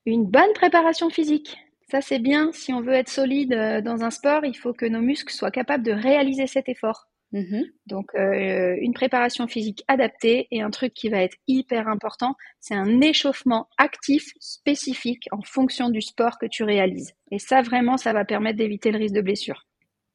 une 0.05 0.25
bonne 0.25 0.51
préparation 0.53 1.09
physique. 1.09 1.57
Ça, 1.91 1.99
c'est 1.99 2.19
bien. 2.19 2.53
Si 2.53 2.71
on 2.71 2.79
veut 2.79 2.93
être 2.93 3.09
solide 3.09 3.51
euh, 3.51 3.81
dans 3.81 4.05
un 4.05 4.11
sport, 4.11 4.45
il 4.45 4.55
faut 4.55 4.71
que 4.71 4.85
nos 4.85 5.01
muscles 5.01 5.33
soient 5.33 5.51
capables 5.51 5.83
de 5.83 5.91
réaliser 5.91 6.47
cet 6.47 6.69
effort. 6.69 7.09
Mm-hmm. 7.33 7.63
Donc, 7.87 8.15
euh, 8.15 8.77
une 8.79 8.93
préparation 8.93 9.45
physique 9.45 9.83
adaptée 9.89 10.47
et 10.51 10.61
un 10.61 10.69
truc 10.69 10.93
qui 10.93 11.09
va 11.09 11.21
être 11.21 11.35
hyper 11.49 11.89
important, 11.89 12.35
c'est 12.61 12.75
un 12.75 13.01
échauffement 13.01 13.67
actif 13.77 14.23
spécifique 14.39 15.27
en 15.33 15.41
fonction 15.41 15.89
du 15.89 15.99
sport 15.99 16.39
que 16.39 16.45
tu 16.45 16.63
réalises. 16.63 17.11
Et 17.29 17.39
ça, 17.39 17.61
vraiment, 17.61 17.97
ça 17.97 18.13
va 18.13 18.23
permettre 18.23 18.57
d'éviter 18.57 18.91
le 18.91 18.97
risque 18.97 19.15
de 19.15 19.21
blessure. 19.21 19.65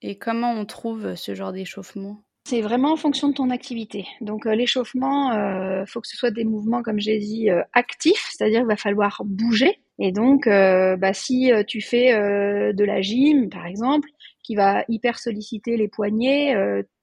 Et 0.00 0.16
comment 0.16 0.52
on 0.52 0.64
trouve 0.64 1.14
ce 1.14 1.34
genre 1.34 1.52
d'échauffement? 1.52 2.22
C'est 2.48 2.62
vraiment 2.62 2.92
en 2.92 2.96
fonction 2.96 3.28
de 3.28 3.34
ton 3.34 3.50
activité. 3.50 4.06
Donc 4.22 4.46
euh, 4.46 4.54
l'échauffement, 4.54 5.32
il 5.32 5.86
faut 5.86 6.00
que 6.00 6.08
ce 6.08 6.16
soit 6.16 6.30
des 6.30 6.44
mouvements, 6.44 6.82
comme 6.82 7.00
j'ai 7.00 7.18
dit, 7.18 7.50
actifs, 7.74 8.30
c'est-à-dire 8.30 8.60
qu'il 8.60 8.68
va 8.68 8.76
falloir 8.76 9.20
bouger. 9.26 9.78
Et 9.98 10.12
donc, 10.12 10.46
euh, 10.46 10.96
bah, 10.96 11.14
si 11.14 11.52
euh, 11.52 11.62
tu 11.64 11.80
fais 11.80 12.12
euh, 12.12 12.72
de 12.72 12.84
la 12.84 13.00
gym, 13.00 13.48
par 13.48 13.66
exemple, 13.66 14.08
qui 14.42 14.54
va 14.54 14.84
hyper 14.88 15.18
solliciter 15.18 15.76
les 15.76 15.88
poignets, 15.88 16.54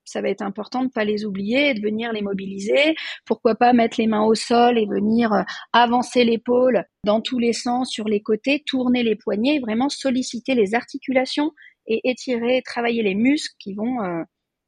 ça 0.05 0.21
va 0.21 0.29
être 0.29 0.41
important 0.41 0.79
de 0.79 0.85
ne 0.85 0.89
pas 0.89 1.03
les 1.03 1.25
oublier, 1.25 1.73
de 1.73 1.81
venir 1.81 2.13
les 2.13 2.21
mobiliser. 2.21 2.95
Pourquoi 3.25 3.55
pas 3.55 3.73
mettre 3.73 3.99
les 3.99 4.07
mains 4.07 4.23
au 4.23 4.33
sol 4.33 4.77
et 4.77 4.85
venir 4.85 5.43
avancer 5.73 6.23
l'épaule 6.23 6.85
dans 7.03 7.19
tous 7.19 7.39
les 7.39 7.51
sens 7.51 7.91
sur 7.91 8.07
les 8.07 8.21
côtés, 8.21 8.63
tourner 8.65 9.03
les 9.03 9.17
poignets, 9.17 9.59
vraiment 9.59 9.89
solliciter 9.89 10.55
les 10.55 10.73
articulations 10.73 11.51
et 11.85 11.99
étirer, 12.09 12.61
travailler 12.63 13.03
les 13.03 13.15
muscles 13.15 13.55
qui 13.59 13.73
vont 13.73 13.97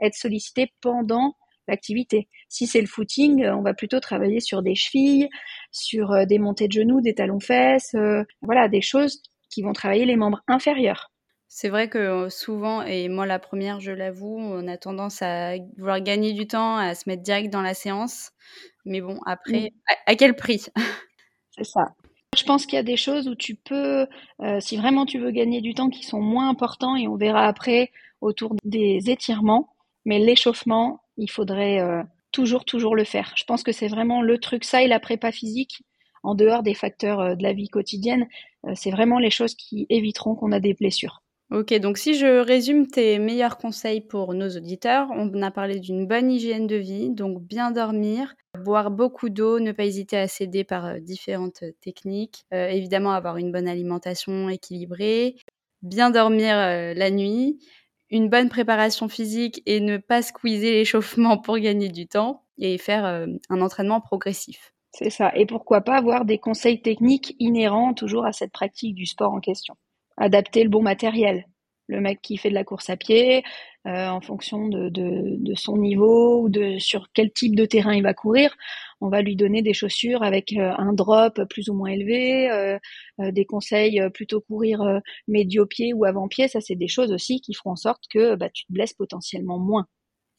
être 0.01 0.15
sollicités 0.15 0.73
pendant 0.81 1.33
l'activité. 1.67 2.27
Si 2.49 2.67
c'est 2.67 2.81
le 2.81 2.87
footing, 2.87 3.43
euh, 3.43 3.55
on 3.55 3.61
va 3.61 3.73
plutôt 3.73 3.99
travailler 3.99 4.39
sur 4.39 4.61
des 4.61 4.75
chevilles, 4.75 5.29
sur 5.71 6.11
euh, 6.11 6.25
des 6.25 6.39
montées 6.39 6.67
de 6.67 6.73
genoux, 6.73 7.01
des 7.01 7.15
talons-fesses, 7.15 7.95
euh, 7.95 8.23
voilà, 8.41 8.67
des 8.67 8.81
choses 8.81 9.21
qui 9.49 9.61
vont 9.61 9.73
travailler 9.73 10.05
les 10.05 10.15
membres 10.15 10.41
inférieurs. 10.47 11.11
C'est 11.47 11.69
vrai 11.69 11.89
que 11.89 12.27
souvent, 12.29 12.81
et 12.81 13.07
moi 13.07 13.25
la 13.25 13.39
première, 13.39 13.79
je 13.79 13.91
l'avoue, 13.91 14.37
on 14.37 14.67
a 14.67 14.77
tendance 14.77 15.21
à 15.21 15.55
vouloir 15.77 16.01
gagner 16.01 16.33
du 16.33 16.47
temps, 16.47 16.75
à 16.75 16.95
se 16.95 17.07
mettre 17.07 17.23
direct 17.23 17.51
dans 17.51 17.61
la 17.61 17.73
séance. 17.73 18.31
Mais 18.83 18.99
bon, 18.99 19.19
après, 19.25 19.71
à, 20.05 20.15
quel 20.15 20.35
prix? 20.35 20.65
C'est 21.51 21.63
ça. 21.63 21.93
Je 22.37 22.43
pense 22.43 22.65
qu'il 22.65 22.75
y 22.75 22.79
a 22.79 22.83
des 22.83 22.97
choses 22.97 23.29
où 23.29 23.35
tu 23.35 23.55
peux, 23.55 24.05
si 24.59 24.75
vraiment 24.75 25.05
tu 25.05 25.17
veux 25.17 25.31
gagner 25.31 25.61
du 25.61 25.73
temps, 25.73 25.89
qui 25.89 26.03
sont 26.03 26.19
moins 26.19 26.49
importants, 26.49 26.97
et 26.97 27.07
on 27.07 27.15
verra 27.15 27.47
après 27.47 27.91
autour 28.19 28.53
des 28.65 29.09
étirements. 29.09 29.69
Mais 30.03 30.19
l'échauffement, 30.19 30.99
il 31.17 31.29
faudrait 31.29 31.81
euh, 31.81 32.03
toujours, 32.31 32.65
toujours 32.65 32.95
le 32.95 33.03
faire. 33.03 33.33
Je 33.35 33.43
pense 33.43 33.63
que 33.63 33.71
c'est 33.71 33.87
vraiment 33.87 34.21
le 34.21 34.37
truc, 34.37 34.63
ça 34.63 34.83
et 34.83 34.87
la 34.87 34.99
prépa 34.99 35.31
physique, 35.31 35.83
en 36.23 36.35
dehors 36.35 36.63
des 36.63 36.73
facteurs 36.73 37.19
euh, 37.19 37.35
de 37.35 37.43
la 37.43 37.53
vie 37.53 37.69
quotidienne, 37.69 38.27
euh, 38.65 38.73
c'est 38.75 38.91
vraiment 38.91 39.19
les 39.19 39.29
choses 39.29 39.55
qui 39.55 39.85
éviteront 39.89 40.35
qu'on 40.35 40.51
a 40.51 40.59
des 40.59 40.73
blessures. 40.73 41.21
Ok, 41.51 41.75
donc 41.75 41.99
si 41.99 42.15
je 42.15 42.39
résume 42.39 42.87
tes 42.87 43.19
meilleurs 43.19 43.57
conseils 43.57 44.01
pour 44.01 44.33
nos 44.33 44.49
auditeurs, 44.49 45.07
on 45.11 45.41
a 45.43 45.51
parlé 45.51 45.79
d'une 45.79 46.07
bonne 46.07 46.31
hygiène 46.31 46.65
de 46.65 46.75
vie, 46.75 47.11
donc 47.11 47.43
bien 47.43 47.69
dormir, 47.69 48.33
boire 48.63 48.89
beaucoup 48.89 49.29
d'eau, 49.29 49.59
ne 49.59 49.71
pas 49.71 49.85
hésiter 49.85 50.17
à 50.17 50.27
céder 50.27 50.63
par 50.63 50.99
différentes 50.99 51.63
techniques, 51.81 52.45
évidemment 52.51 53.11
avoir 53.11 53.37
une 53.37 53.51
bonne 53.51 53.67
alimentation 53.67 54.49
équilibrée, 54.49 55.35
bien 55.83 56.09
dormir 56.09 56.55
la 56.55 57.11
nuit, 57.11 57.59
une 58.09 58.29
bonne 58.29 58.49
préparation 58.49 59.07
physique 59.07 59.61
et 59.65 59.79
ne 59.79 59.97
pas 59.97 60.21
squeezer 60.21 60.71
l'échauffement 60.71 61.37
pour 61.37 61.57
gagner 61.57 61.89
du 61.89 62.07
temps 62.07 62.43
et 62.57 62.77
faire 62.77 63.05
euh, 63.05 63.27
un 63.49 63.61
entraînement 63.61 64.01
progressif. 64.01 64.73
C'est 64.91 65.09
ça. 65.09 65.31
Et 65.35 65.45
pourquoi 65.45 65.81
pas 65.81 65.97
avoir 65.97 66.23
des 66.23 66.37
conseils 66.37 66.81
techniques 66.81 67.35
inhérents 67.39 67.93
toujours 67.93 68.25
à 68.25 68.31
cette 68.31 68.51
pratique 68.51 68.95
du 68.95 69.05
sport 69.05 69.33
en 69.33 69.39
question. 69.39 69.75
Adapter 70.17 70.63
le 70.63 70.69
bon 70.69 70.81
matériel, 70.81 71.45
le 71.87 71.99
mec 71.99 72.21
qui 72.21 72.37
fait 72.37 72.49
de 72.49 72.53
la 72.53 72.63
course 72.63 72.89
à 72.89 72.95
pied, 72.95 73.43
euh, 73.85 74.07
en 74.07 74.21
fonction 74.21 74.67
de, 74.67 74.89
de, 74.89 75.35
de, 75.37 75.55
son 75.55 75.77
niveau 75.77 76.41
ou 76.41 76.49
de 76.49 76.77
sur 76.79 77.07
quel 77.13 77.31
type 77.31 77.55
de 77.55 77.65
terrain 77.65 77.93
il 77.93 78.03
va 78.03 78.13
courir, 78.13 78.55
on 79.01 79.09
va 79.09 79.21
lui 79.21 79.35
donner 79.35 79.61
des 79.61 79.73
chaussures 79.73 80.23
avec 80.23 80.53
euh, 80.53 80.73
un 80.77 80.93
drop 80.93 81.43
plus 81.49 81.69
ou 81.69 81.73
moins 81.73 81.89
élevé, 81.89 82.49
euh, 82.49 82.79
des 83.19 83.45
conseils 83.45 84.01
plutôt 84.13 84.41
courir 84.41 85.01
médio-pied 85.27 85.93
ou 85.93 86.05
avant-pied. 86.05 86.47
Ça, 86.47 86.61
c'est 86.61 86.75
des 86.75 86.87
choses 86.87 87.11
aussi 87.11 87.41
qui 87.41 87.53
feront 87.53 87.71
en 87.71 87.75
sorte 87.75 88.03
que 88.09 88.35
bah, 88.35 88.49
tu 88.49 88.65
te 88.65 88.73
blesses 88.73 88.93
potentiellement 88.93 89.59
moins. 89.59 89.85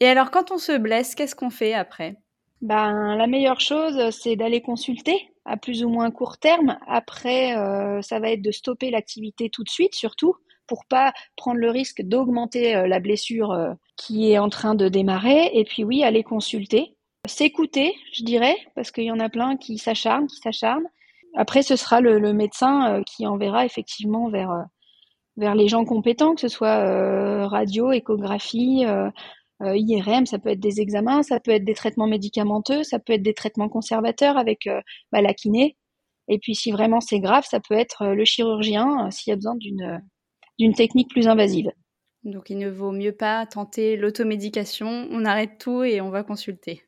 Et 0.00 0.06
alors, 0.06 0.30
quand 0.30 0.50
on 0.50 0.58
se 0.58 0.76
blesse, 0.76 1.14
qu'est-ce 1.14 1.34
qu'on 1.34 1.50
fait 1.50 1.72
après? 1.72 2.16
Ben, 2.60 3.16
La 3.16 3.26
meilleure 3.26 3.60
chose, 3.60 4.10
c'est 4.10 4.36
d'aller 4.36 4.60
consulter 4.60 5.30
à 5.46 5.56
plus 5.56 5.84
ou 5.84 5.88
moins 5.88 6.10
court 6.10 6.38
terme. 6.38 6.78
Après, 6.86 7.56
euh, 7.56 8.02
ça 8.02 8.18
va 8.18 8.30
être 8.30 8.42
de 8.42 8.50
stopper 8.50 8.90
l'activité 8.90 9.48
tout 9.48 9.62
de 9.62 9.70
suite, 9.70 9.94
surtout 9.94 10.34
pour 10.66 10.85
pas 10.87 11.12
prendre 11.37 11.58
le 11.58 11.70
risque 11.70 12.02
d'augmenter 12.02 12.76
euh, 12.76 12.87
la 12.87 13.00
blessure 13.00 13.52
euh, 13.52 13.73
qui 13.96 14.30
est 14.30 14.38
en 14.38 14.49
train 14.49 14.75
de 14.75 14.88
démarrer. 14.88 15.50
Et 15.54 15.64
puis 15.64 15.85
oui, 15.85 16.02
aller 16.04 16.23
consulter, 16.23 16.96
s'écouter, 17.26 17.94
je 18.12 18.25
dirais, 18.25 18.56
parce 18.75 18.90
qu'il 18.90 19.04
y 19.04 19.12
en 19.12 19.20
a 19.20 19.28
plein 19.28 19.56
qui 19.56 19.78
s'acharnent, 19.78 20.26
qui 20.26 20.37
s'acharnent. 20.37 20.88
Après, 21.37 21.62
ce 21.62 21.76
sera 21.76 22.00
le, 22.00 22.32
médecin 22.32 23.02
qui 23.06 23.26
enverra 23.26 23.66
effectivement 23.66 24.30
vers 24.30 24.64
vers 25.37 25.54
les 25.54 25.68
gens 25.68 25.85
compétents, 25.85 26.35
que 26.35 26.40
ce 26.40 26.49
soit 26.49 27.46
radio, 27.46 27.92
échographie, 27.92 28.87
euh, 29.62 29.76
IRM, 29.76 30.26
ça 30.26 30.38
peut 30.38 30.50
être 30.50 30.61
des 30.61 30.80
examens, 30.80 31.23
ça 31.23 31.40
peut 31.40 31.50
être 31.50 31.64
des 31.64 31.75
traitements 31.75 32.06
médicamenteux, 32.06 32.82
ça 32.85 32.99
peut 32.99 33.14
être 33.14 33.23
des 33.23 33.35
traitements 33.35 33.68
conservateurs 33.70 34.37
avec 34.37 34.66
euh, 34.66 34.80
bah, 35.12 35.23
la 35.23 35.32
kiné. 35.32 35.76
Et 36.28 36.38
puis 36.38 36.54
si 36.54 36.73
vraiment 36.73 37.00
c'est 37.00 37.20
grave, 37.20 37.44
ça 37.49 37.61
peut 37.61 37.75
être 37.75 38.02
euh, 38.02 38.14
le 38.14 38.25
chirurgien 38.25 39.11
s'il 39.11 39.30
y 39.30 39.32
a 39.32 39.37
besoin 39.37 39.56
d'une 39.56 40.02
d'une 40.58 40.75
technique 40.75 41.10
plus 41.10 41.28
invasive. 41.28 41.70
Donc 42.25 42.50
il 42.50 42.58
ne 42.58 42.70
vaut 42.70 42.92
mieux 42.92 43.12
pas 43.12 43.46
tenter 43.46 43.96
l'automédication, 43.96 45.06
on 45.10 45.25
arrête 45.25 45.58
tout 45.58 45.82
et 45.84 46.00
on 46.00 46.10
va 46.10 46.22
consulter. 46.22 46.82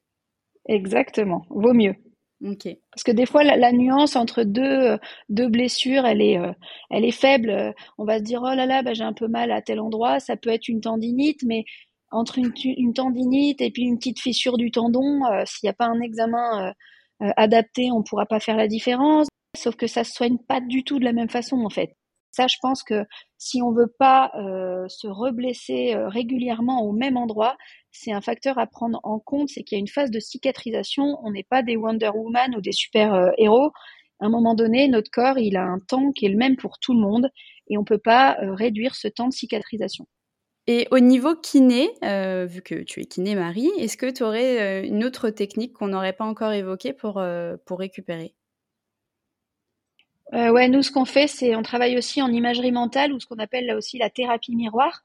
Exactement, 0.66 1.44
vaut 1.50 1.74
mieux. 1.74 1.94
Ok. 2.44 2.68
Parce 2.92 3.02
que 3.02 3.10
des 3.10 3.26
fois, 3.26 3.42
la, 3.42 3.72
nuance 3.72 4.14
entre 4.14 4.44
deux, 4.44 4.96
deux 5.28 5.48
blessures, 5.48 6.06
elle 6.06 6.22
est, 6.22 6.38
elle 6.88 7.04
est 7.04 7.10
faible. 7.10 7.74
On 7.98 8.04
va 8.04 8.18
se 8.18 8.22
dire, 8.22 8.42
oh 8.44 8.54
là 8.54 8.64
là, 8.64 8.82
bah, 8.82 8.94
j'ai 8.94 9.02
un 9.02 9.12
peu 9.12 9.26
mal 9.26 9.50
à 9.50 9.60
tel 9.60 9.80
endroit. 9.80 10.20
Ça 10.20 10.36
peut 10.36 10.50
être 10.50 10.68
une 10.68 10.80
tendinite, 10.80 11.42
mais 11.44 11.64
entre 12.10 12.38
une, 12.38 12.94
tendinite 12.94 13.60
et 13.60 13.70
puis 13.70 13.82
une 13.82 13.98
petite 13.98 14.20
fissure 14.20 14.56
du 14.56 14.70
tendon, 14.70 15.24
euh, 15.26 15.42
s'il 15.44 15.66
n'y 15.66 15.70
a 15.70 15.74
pas 15.74 15.86
un 15.86 16.00
examen 16.00 16.68
euh, 16.68 17.26
euh, 17.26 17.32
adapté, 17.36 17.90
on 17.92 17.98
ne 17.98 18.04
pourra 18.04 18.26
pas 18.26 18.40
faire 18.40 18.56
la 18.56 18.68
différence. 18.68 19.28
Sauf 19.56 19.76
que 19.76 19.86
ça 19.86 20.04
se 20.04 20.12
soigne 20.12 20.38
pas 20.38 20.60
du 20.60 20.84
tout 20.84 20.98
de 20.98 21.04
la 21.04 21.12
même 21.12 21.28
façon 21.28 21.58
en 21.64 21.70
fait. 21.70 21.94
Ça, 22.30 22.46
je 22.46 22.56
pense 22.60 22.82
que 22.82 23.04
si 23.36 23.62
on 23.62 23.72
veut 23.72 23.92
pas 23.98 24.30
se 24.88 25.06
reblesser 25.06 25.94
régulièrement 25.96 26.82
au 26.82 26.92
même 26.92 27.16
endroit, 27.16 27.56
c'est 27.90 28.12
un 28.12 28.20
facteur 28.20 28.58
à 28.58 28.66
prendre 28.66 29.00
en 29.02 29.18
compte, 29.18 29.48
c'est 29.48 29.62
qu'il 29.62 29.76
y 29.76 29.78
a 29.78 29.80
une 29.80 29.88
phase 29.88 30.10
de 30.10 30.20
cicatrisation. 30.20 31.18
On 31.22 31.32
n'est 31.32 31.46
pas 31.48 31.62
des 31.62 31.76
Wonder 31.76 32.10
Woman 32.14 32.54
ou 32.56 32.60
des 32.60 32.72
super 32.72 33.32
héros. 33.38 33.72
À 34.20 34.26
un 34.26 34.28
moment 34.28 34.54
donné, 34.54 34.88
notre 34.88 35.10
corps, 35.10 35.38
il 35.38 35.56
a 35.56 35.64
un 35.64 35.78
temps 35.78 36.12
qui 36.12 36.26
est 36.26 36.30
le 36.30 36.36
même 36.36 36.56
pour 36.56 36.78
tout 36.78 36.92
le 36.92 37.00
monde 37.00 37.30
et 37.68 37.78
on 37.78 37.84
peut 37.84 37.98
pas 37.98 38.36
réduire 38.40 38.94
ce 38.94 39.08
temps 39.08 39.28
de 39.28 39.34
cicatrisation. 39.34 40.06
Et 40.70 40.86
au 40.90 40.98
niveau 40.98 41.34
kiné, 41.34 41.88
euh, 42.04 42.44
vu 42.44 42.60
que 42.60 42.82
tu 42.82 43.00
es 43.00 43.06
kiné 43.06 43.34
Marie, 43.34 43.70
est-ce 43.78 43.96
que 43.96 44.10
tu 44.10 44.22
aurais 44.22 44.82
euh, 44.82 44.86
une 44.86 45.02
autre 45.02 45.30
technique 45.30 45.72
qu'on 45.72 45.88
n'aurait 45.88 46.12
pas 46.12 46.26
encore 46.26 46.52
évoquée 46.52 46.94
euh, 47.16 47.56
pour 47.64 47.78
récupérer? 47.78 48.34
Ouais, 50.32 50.68
nous 50.68 50.82
ce 50.82 50.90
qu'on 50.90 51.06
fait, 51.06 51.26
c'est 51.26 51.56
on 51.56 51.62
travaille 51.62 51.96
aussi 51.96 52.20
en 52.20 52.30
imagerie 52.30 52.72
mentale 52.72 53.12
ou 53.12 53.20
ce 53.20 53.26
qu'on 53.26 53.38
appelle 53.38 53.66
là 53.66 53.76
aussi 53.76 53.98
la 53.98 54.10
thérapie 54.10 54.54
miroir. 54.54 55.02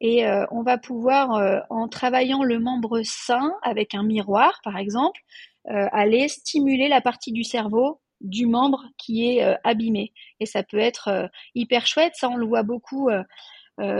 Et 0.00 0.24
on 0.50 0.62
va 0.62 0.78
pouvoir, 0.78 1.64
en 1.70 1.88
travaillant 1.88 2.42
le 2.42 2.58
membre 2.58 3.02
sain 3.04 3.52
avec 3.62 3.94
un 3.94 4.02
miroir, 4.02 4.60
par 4.64 4.78
exemple, 4.78 5.20
aller 5.66 6.26
stimuler 6.28 6.88
la 6.88 7.00
partie 7.00 7.32
du 7.32 7.44
cerveau 7.44 8.00
du 8.22 8.46
membre 8.46 8.84
qui 8.98 9.28
est 9.28 9.56
abîmé. 9.64 10.12
Et 10.40 10.46
ça 10.46 10.62
peut 10.62 10.78
être 10.78 11.28
hyper 11.54 11.86
chouette. 11.86 12.14
Ça, 12.16 12.28
on 12.28 12.36
le 12.36 12.46
voit 12.46 12.62
beaucoup 12.62 13.10
euh, 13.10 13.22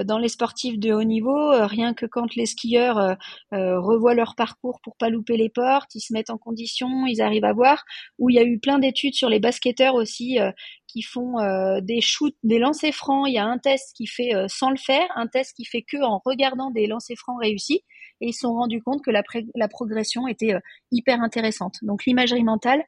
dans 0.04 0.18
les 0.18 0.28
sportifs 0.28 0.78
de 0.78 0.92
haut 0.92 1.04
niveau, 1.04 1.52
euh, 1.52 1.66
rien 1.66 1.94
que 1.94 2.06
quand 2.06 2.34
les 2.34 2.46
skieurs 2.46 2.98
euh, 2.98 3.80
revoient 3.80 4.14
leur 4.14 4.34
parcours 4.34 4.80
pour 4.82 4.96
pas 4.96 5.08
louper 5.08 5.36
les 5.36 5.48
portes, 5.48 5.94
ils 5.94 6.00
se 6.00 6.12
mettent 6.12 6.30
en 6.30 6.38
condition, 6.38 7.06
ils 7.06 7.20
arrivent 7.20 7.44
à 7.44 7.52
voir. 7.52 7.84
Où 8.18 8.30
il 8.30 8.36
y 8.36 8.38
a 8.38 8.44
eu 8.44 8.58
plein 8.58 8.78
d'études 8.78 9.14
sur 9.14 9.28
les 9.28 9.40
basketteurs 9.40 9.94
aussi 9.94 10.38
qui 10.86 11.02
font 11.02 11.36
des 11.80 12.00
shoots, 12.00 12.36
des 12.42 12.58
lancers 12.58 12.94
francs. 12.94 13.26
Il 13.28 13.34
y 13.34 13.38
a 13.38 13.44
un 13.44 13.58
test 13.58 13.94
qui 13.96 14.06
fait 14.06 14.32
sans 14.48 14.70
le 14.70 14.76
faire, 14.76 15.06
un 15.16 15.26
test 15.26 15.54
qui 15.56 15.64
fait 15.64 15.82
que 15.82 16.02
en 16.02 16.20
regardant 16.24 16.70
des 16.70 16.86
lancers 16.86 17.16
francs 17.16 17.40
réussis. 17.40 17.82
Et 18.20 18.28
ils 18.28 18.32
se 18.32 18.40
sont 18.40 18.52
rendus 18.52 18.82
compte 18.82 19.02
que 19.02 19.10
la 19.10 19.68
progression 19.68 20.28
était 20.28 20.54
hyper 20.90 21.20
intéressante. 21.20 21.76
Donc 21.82 22.04
l'imagerie 22.04 22.44
mentale, 22.44 22.84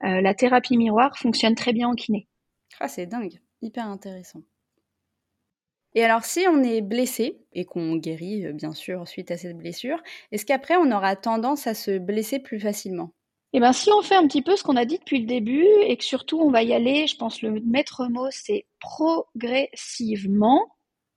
la 0.00 0.34
thérapie 0.34 0.76
miroir 0.76 1.16
fonctionne 1.18 1.54
très 1.54 1.72
bien 1.72 1.88
en 1.88 1.94
kiné. 1.94 2.28
Ah, 2.78 2.88
c'est 2.88 3.06
dingue, 3.06 3.40
hyper 3.62 3.86
intéressant. 3.86 4.42
Et 5.94 6.04
alors, 6.04 6.24
si 6.24 6.46
on 6.48 6.62
est 6.62 6.82
blessé 6.82 7.38
et 7.52 7.64
qu'on 7.64 7.96
guérit, 7.96 8.46
euh, 8.46 8.52
bien 8.52 8.72
sûr, 8.72 9.06
suite 9.08 9.30
à 9.30 9.36
cette 9.36 9.56
blessure, 9.56 10.00
est-ce 10.32 10.46
qu'après, 10.46 10.76
on 10.76 10.92
aura 10.92 11.16
tendance 11.16 11.66
à 11.66 11.74
se 11.74 11.98
blesser 11.98 12.38
plus 12.38 12.60
facilement? 12.60 13.12
Eh 13.52 13.58
bien, 13.58 13.72
si 13.72 13.90
on 13.90 14.02
fait 14.02 14.14
un 14.14 14.28
petit 14.28 14.42
peu 14.42 14.54
ce 14.54 14.62
qu'on 14.62 14.76
a 14.76 14.84
dit 14.84 14.98
depuis 14.98 15.18
le 15.20 15.26
début 15.26 15.66
et 15.82 15.96
que 15.96 16.04
surtout 16.04 16.38
on 16.40 16.52
va 16.52 16.62
y 16.62 16.72
aller, 16.72 17.08
je 17.08 17.16
pense 17.16 17.42
le 17.42 17.60
maître 17.64 18.06
mot, 18.06 18.28
c'est 18.30 18.66
progressivement, 18.78 20.68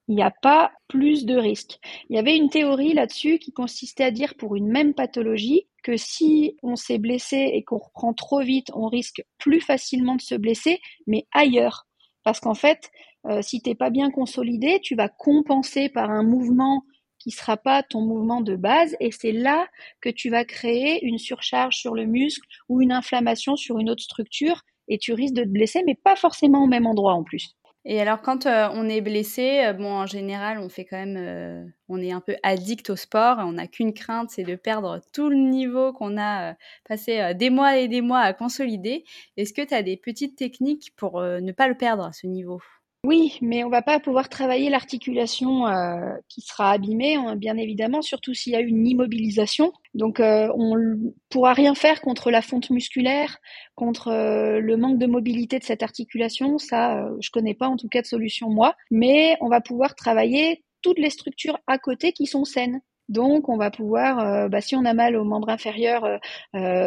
il 0.08 0.16
n'y 0.16 0.24
a 0.24 0.34
pas 0.42 0.72
plus 0.88 1.26
de 1.26 1.36
risques. 1.36 1.78
Il 2.10 2.16
y 2.16 2.20
avait 2.20 2.36
une 2.36 2.50
théorie 2.50 2.94
là-dessus 2.94 3.38
qui 3.38 3.54
consistait 3.54 4.06
à 4.06 4.12
dire 4.12 4.34
pour 4.36 4.56
une 4.56 4.68
même 4.68 4.96
pathologie 4.96 5.68
que 5.84 5.96
si 5.96 6.58
on 6.64 6.76
s'est 6.76 6.98
blessé 6.98 7.52
et 7.54 7.64
qu'on 7.64 7.78
reprend 7.78 8.14
trop 8.14 8.42
vite, 8.42 8.72
on 8.74 8.88
risque 8.88 9.24
plus 9.38 9.62
facilement 9.62 10.16
de 10.16 10.22
se 10.22 10.36
blesser, 10.36 10.80
mais 11.06 11.28
ailleurs. 11.32 11.86
Parce 12.24 12.40
qu'en 12.40 12.56
fait, 12.56 12.90
euh, 13.28 13.42
si 13.42 13.62
t'es 13.62 13.76
pas 13.76 13.90
bien 13.90 14.12
consolidé, 14.12 14.80
tu 14.82 14.96
vas 14.96 15.10
compenser 15.10 15.90
par 15.90 16.10
un 16.12 16.24
mouvement 16.24 16.84
qui 17.20 17.32
sera 17.32 17.56
pas 17.56 17.84
ton 17.84 18.02
mouvement 18.02 18.42
de 18.42 18.56
base 18.58 18.96
et 19.00 19.12
c'est 19.12 19.32
là 19.32 19.68
que 20.02 20.10
tu 20.10 20.30
vas 20.30 20.44
créer 20.44 21.06
une 21.06 21.18
surcharge 21.18 21.78
sur 21.78 21.96
le 21.96 22.06
muscle 22.06 22.46
ou 22.68 22.82
une 22.82 22.92
inflammation 22.92 23.56
sur 23.56 23.80
une 23.80 23.90
autre 23.90 24.04
structure 24.04 24.62
et 24.90 24.98
tu 24.98 25.14
risques 25.14 25.36
de 25.36 25.44
te 25.44 25.48
blesser 25.50 25.84
mais 25.86 25.96
pas 25.96 26.18
forcément 26.18 26.64
au 26.66 26.68
même 26.68 26.86
endroit 26.86 27.14
en 27.14 27.24
plus. 27.24 27.56
Et 27.86 28.02
alors 28.02 28.22
quand 28.22 28.46
euh, 28.46 28.68
on 28.74 28.90
est 28.90 29.00
blessé, 29.00 29.64
euh, 29.66 29.74
bon 29.74 29.92
en 29.94 30.06
général 30.06 30.60
on 30.60 30.68
fait 30.68 30.84
quand 30.84 30.98
même, 30.98 31.72
on 31.88 32.02
est 32.02 32.12
un 32.12 32.20
peu 32.22 32.36
addict 32.44 32.90
au 32.90 32.98
sport, 32.98 33.38
on 33.40 33.54
n'a 33.54 33.68
qu'une 33.68 33.94
crainte, 33.94 34.30
c'est 34.30 34.44
de 34.44 34.56
perdre 34.56 35.00
tout 35.14 35.30
le 35.30 35.38
niveau 35.38 35.94
qu'on 35.94 36.18
a 36.20 36.56
passé 36.88 37.34
des 37.36 37.50
mois 37.50 37.78
et 37.78 37.88
des 37.88 38.02
mois 38.02 38.20
à 38.20 38.34
consolider. 38.34 39.06
Est-ce 39.38 39.54
que 39.54 39.62
tu 39.62 39.74
as 39.74 39.84
des 39.84 39.96
petites 39.96 40.38
techniques 40.38 40.94
pour 40.98 41.22
ne 41.22 41.52
pas 41.54 41.68
le 41.70 41.76
perdre 41.78 42.04
à 42.06 42.12
ce 42.12 42.28
niveau? 42.28 42.62
Oui, 43.06 43.38
mais 43.42 43.66
on 43.66 43.70
va 43.70 43.82
pas 43.82 44.00
pouvoir 44.00 44.30
travailler 44.30 44.70
l'articulation 44.70 45.68
euh, 45.68 46.14
qui 46.30 46.40
sera 46.40 46.72
abîmée, 46.72 47.16
hein, 47.16 47.36
bien 47.36 47.58
évidemment, 47.58 48.02
surtout 48.02 48.34
s'il 48.34 48.54
y 48.54 48.56
a 48.56 48.62
une 48.62 48.88
immobilisation. 48.88 49.74
Donc, 49.94 50.22
euh, 50.22 50.48
on 50.56 51.12
pourra 51.30 51.52
rien 51.52 51.76
faire 51.76 52.00
contre 52.00 52.32
la 52.32 52.42
fonte 52.42 52.70
musculaire, 52.70 53.40
contre 53.76 54.08
euh, 54.08 54.62
le 54.62 54.78
manque 54.78 55.00
de 55.00 55.06
mobilité 55.06 55.60
de 55.60 55.66
cette 55.66 55.84
articulation. 55.84 56.58
Ça, 56.58 56.98
euh, 57.04 57.18
je 57.20 57.30
connais 57.30 57.54
pas 57.54 57.68
en 57.68 57.76
tout 57.76 57.90
cas 57.90 58.02
de 58.02 58.08
solution 58.08 58.50
moi. 58.50 58.74
Mais 58.90 59.36
on 59.42 59.50
va 59.50 59.60
pouvoir 59.60 59.96
travailler 59.96 60.64
toutes 60.82 61.00
les 61.00 61.10
structures 61.10 61.58
à 61.68 61.78
côté 61.78 62.14
qui 62.14 62.26
sont 62.26 62.46
saines. 62.46 62.80
Donc, 63.10 63.50
on 63.50 63.58
va 63.58 63.70
pouvoir, 63.70 64.50
bah, 64.50 64.62
si 64.62 64.78
on 64.78 64.86
a 64.86 64.94
mal 64.94 65.18
au 65.18 65.26
membre 65.26 65.50
inférieur, 65.50 66.08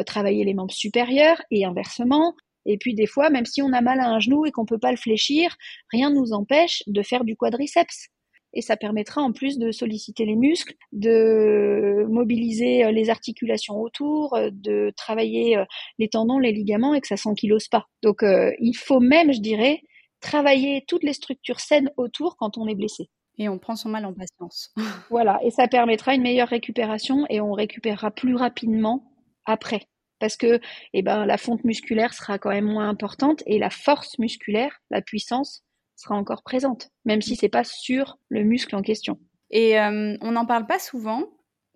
travailler 0.06 0.44
les 0.44 0.54
membres 0.54 0.73
supérieurs 0.73 1.42
et 1.50 1.66
inversement. 1.66 2.35
Et 2.66 2.78
puis 2.78 2.94
des 2.94 3.06
fois, 3.06 3.30
même 3.30 3.46
si 3.46 3.62
on 3.62 3.73
a 3.73 3.80
mal 3.80 4.00
à 4.00 4.08
un 4.08 4.18
genou 4.18 4.44
et 4.44 4.50
qu'on 4.50 4.66
peut 4.66 4.78
pas 4.78 4.90
le 4.90 4.96
fléchir, 4.96 5.56
rien 5.92 6.11
ne 6.11 6.16
nous 6.16 6.32
empêche 6.32 6.82
de 6.87 7.02
faire 7.02 7.25
du 7.25 7.37
quadriceps. 7.37 8.08
Et 8.56 8.62
ça 8.62 8.76
permettra 8.76 9.20
en 9.20 9.32
plus 9.32 9.58
de 9.58 9.70
solliciter 9.70 10.25
les 10.25 10.35
muscles, 10.35 10.75
de 10.90 12.06
mobiliser 12.08 12.85
euh, 12.85 12.90
les 12.90 13.11
articulations 13.11 13.78
autour, 13.78 14.35
euh, 14.35 14.49
de 14.50 14.92
travailler 14.96 15.58
euh, 15.58 15.64
les 15.99 16.08
tendons, 16.08 16.38
les 16.38 16.52
ligaments 16.52 16.94
et 16.94 17.02
que 17.02 17.06
ça 17.06 17.18
s'ankylose 17.18 17.68
pas. 17.68 17.85
Donc 18.02 18.23
il 18.23 18.75
faut 18.75 19.00
même, 19.00 19.32
je 19.32 19.40
dirais, 19.40 19.82
travailler 20.20 20.85
toutes 20.88 21.02
les 21.02 21.12
structures 21.12 21.61
saines 21.61 21.90
autour 21.99 22.37
quand 22.38 22.56
on 22.56 22.66
est 22.66 22.75
blessé. 22.75 23.11
Et 23.38 23.50
on 23.50 23.58
prend 23.58 23.76
son 23.76 23.90
mal 23.90 24.06
en 24.06 24.14
patience. 24.14 24.73
voilà, 25.11 25.38
et 25.44 25.50
ça 25.50 25.68
permettra 25.68 26.14
une 26.14 26.23
meilleure 26.23 26.49
récupération 26.49 27.26
et 27.28 27.42
on 27.42 27.52
récupérera 27.52 28.11
plus 28.11 28.35
rapidement 28.35 29.12
après 29.44 29.82
parce 30.18 30.37
que 30.37 30.61
eh 30.92 31.02
ben, 31.02 31.26
la 31.26 31.38
fonte 31.38 31.64
musculaire 31.64 32.14
sera 32.14 32.38
quand 32.38 32.50
même 32.50 32.66
moins 32.66 32.88
importante 32.88 33.42
et 33.46 33.58
la 33.58 33.70
force 33.70 34.18
musculaire, 34.18 34.80
la 34.90 35.02
puissance, 35.02 35.64
sera 35.96 36.14
encore 36.14 36.42
présente, 36.42 36.90
même 37.04 37.23
si 37.23 37.37
c'est 37.37 37.49
pas 37.49 37.64
sur 37.64 38.18
le 38.28 38.44
muscle 38.44 38.76
en 38.76 38.82
question. 38.82 39.18
Et 39.50 39.78
euh, 39.80 40.16
on 40.20 40.32
n'en 40.32 40.46
parle 40.46 40.66
pas 40.66 40.78
souvent. 40.78 41.25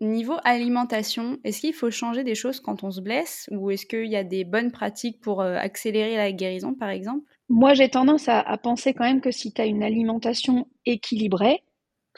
Niveau 0.00 0.36
alimentation, 0.44 1.38
est-ce 1.44 1.60
qu'il 1.60 1.74
faut 1.74 1.90
changer 1.90 2.24
des 2.24 2.34
choses 2.34 2.60
quand 2.60 2.84
on 2.84 2.90
se 2.90 3.02
blesse 3.02 3.48
ou 3.52 3.70
est-ce 3.70 3.84
qu'il 3.84 4.06
y 4.06 4.16
a 4.16 4.24
des 4.24 4.44
bonnes 4.44 4.72
pratiques 4.72 5.20
pour 5.20 5.42
euh, 5.42 5.56
accélérer 5.56 6.16
la 6.16 6.32
guérison, 6.32 6.74
par 6.74 6.88
exemple? 6.88 7.24
Moi, 7.50 7.74
j'ai 7.74 7.90
tendance 7.90 8.28
à, 8.28 8.40
à, 8.40 8.56
penser 8.56 8.94
quand 8.94 9.04
même 9.04 9.20
que 9.20 9.30
si 9.30 9.52
tu 9.52 9.60
as 9.60 9.66
une 9.66 9.82
alimentation 9.82 10.66
équilibrée, 10.86 11.62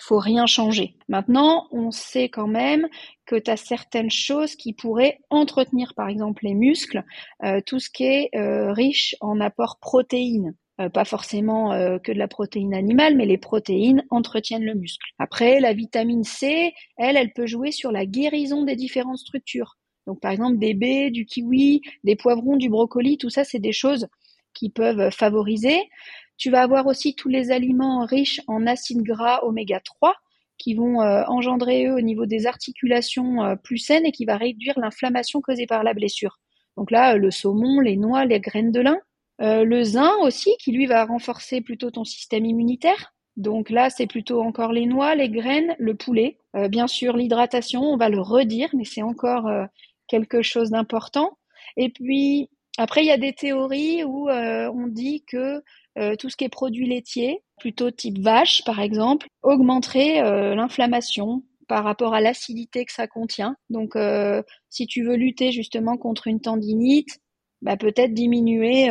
faut 0.02 0.18
rien 0.18 0.47
changer. 0.47 0.97
Maintenant, 1.09 1.68
on 1.71 1.92
sait 1.92 2.28
quand 2.28 2.49
même 2.49 2.88
que 3.25 3.37
tu 3.37 3.50
as 3.50 3.56
certaines 3.56 4.11
choses 4.11 4.56
qui 4.56 4.73
pourraient 4.73 5.21
entretenir, 5.30 5.94
par 5.94 6.09
exemple, 6.09 6.44
les 6.44 6.54
muscles, 6.54 7.04
euh, 7.44 7.61
tout 7.64 7.78
ce 7.78 7.88
qui 7.88 8.04
est 8.04 8.30
euh, 8.35 8.73
riche 8.73 9.14
en 9.21 9.40
apports 9.40 9.78
protéines. 9.80 10.54
Euh, 10.80 10.88
pas 10.88 11.04
forcément 11.04 11.71
que 12.02 12.12
de 12.12 12.18
la 12.18 12.28
protéine 12.28 12.75
animale, 12.75 13.16
mais 13.16 13.26
les 13.26 13.38
protéines 13.38 14.02
entretiennent 14.11 14.64
le 14.64 14.75
muscle. 14.75 15.06
Après, 15.18 15.61
la 15.61 15.73
vitamine 15.73 16.25
C, 16.25 16.73
elle, 16.97 17.16
elle 17.16 17.32
peut 17.32 17.47
jouer 17.47 17.71
sur 17.71 17.92
la 17.92 18.06
guérison 18.06 18.64
des 18.64 18.75
différentes 18.75 19.18
structures. 19.18 19.76
Donc 20.09 20.21
par 20.21 20.32
exemple 20.32 20.59
des 20.59 20.75
baies, 20.75 21.11
du 21.11 21.26
kiwi, 21.26 21.80
des 22.02 22.16
poivrons, 22.16 22.56
du 22.56 22.68
brocoli, 22.68 23.18
tout 23.18 23.30
ça 23.30 23.44
c'est 23.44 23.61
des 23.61 23.73
choses 23.73 24.09
qui 24.52 24.68
peuvent 24.68 25.11
favoriser. 25.11 25.78
Tu 26.43 26.51
vas 26.51 26.63
avoir 26.63 26.89
aussi 26.89 27.15
tous 27.15 27.29
les 27.29 27.53
aliments 27.53 28.05
riches 28.05 28.41
en 28.49 28.67
acides 28.67 29.05
gras 29.05 29.45
oméga 29.45 29.79
3 29.79 30.17
qui 30.59 30.75
vont 30.75 31.01
euh, 31.01 31.23
engendrer 31.29 31.87
eux 31.87 31.95
au 31.95 32.01
niveau 32.01 32.27
des 32.27 32.49
articulations 32.49 33.45
euh, 33.45 33.55
plus 33.55 33.79
saines 33.79 34.05
et 34.05 34.11
qui 34.11 34.25
va 34.25 34.39
réduire 34.39 34.77
l'inflammation 34.77 35.41
causée 35.41 35.69
par 35.69 35.85
la 35.85 35.95
blessure. 35.95 36.41
Donc 36.77 36.91
là, 36.91 37.15
le 37.17 37.31
saumon, 37.31 37.79
les 37.79 37.97
noix, 37.97 38.25
les 38.25 38.41
graines 38.41 38.73
de 38.73 38.81
lin, 38.81 38.99
euh, 39.41 39.63
le 39.63 39.85
zinc 39.85 40.19
aussi, 40.23 40.51
qui 40.59 40.73
lui 40.73 40.87
va 40.87 41.05
renforcer 41.05 41.61
plutôt 41.61 41.93
ton 41.93 42.03
système 42.03 42.45
immunitaire. 42.45 43.15
Donc 43.37 43.71
là, 43.71 43.89
c'est 43.89 44.09
plutôt 44.09 44.43
encore 44.43 44.73
les 44.73 44.87
noix, 44.87 45.15
les 45.15 45.29
graines, 45.29 45.77
le 45.79 45.95
poulet. 45.95 46.39
bien 46.69 46.89
sûr, 46.89 47.17
l'hydratation, 47.17 47.83
on 47.83 47.97
va 47.97 48.09
le 48.09 48.21
redire, 48.21 48.69
mais 48.75 48.85
c'est 48.85 49.03
encore 49.03 49.49
quelque 50.09 50.43
chose 50.43 50.71
d'important. 50.71 51.39
Et 51.77 51.89
puis, 51.89 52.51
après, 52.79 53.05
il 53.05 53.07
y 53.07 53.13
a 53.13 53.17
des 53.17 53.33
théories 53.33 54.03
où 54.05 54.29
on 54.29 54.87
dit 54.87 55.25
que 55.27 55.63
euh, 55.99 56.17
tout 56.17 56.31
ce 56.31 56.37
qui 56.37 56.45
est 56.45 56.49
produit 56.49 56.87
laitier, 56.87 57.43
plutôt 57.59 57.91
type 57.91 58.19
vache 58.19 58.63
par 58.65 58.81
exemple, 58.81 59.27
augmenterait 59.43 60.23
euh, 60.23 60.55
l'inflammation 60.55 61.43
par 61.69 61.85
rapport 61.85 62.15
à 62.15 62.21
l'acidité 62.21 62.85
que 62.85 62.93
ça 62.93 63.07
contient. 63.07 63.57
Donc 63.69 63.95
euh, 63.97 64.43
si 64.71 64.87
tu 64.87 65.05
veux 65.05 65.17
lutter 65.17 65.53
justement 65.53 65.99
contre 65.99 66.29
une 66.29 66.41
tendinite, 66.41 67.21
bah, 67.61 67.77
peut-être 67.77 68.15
diminuer 68.15 68.89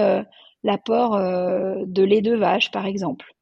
l'apport 0.64 1.18
de 1.18 2.04
lait 2.04 2.22
de 2.22 2.36
vache 2.36 2.72
par 2.72 2.86
exemple. 2.86 3.34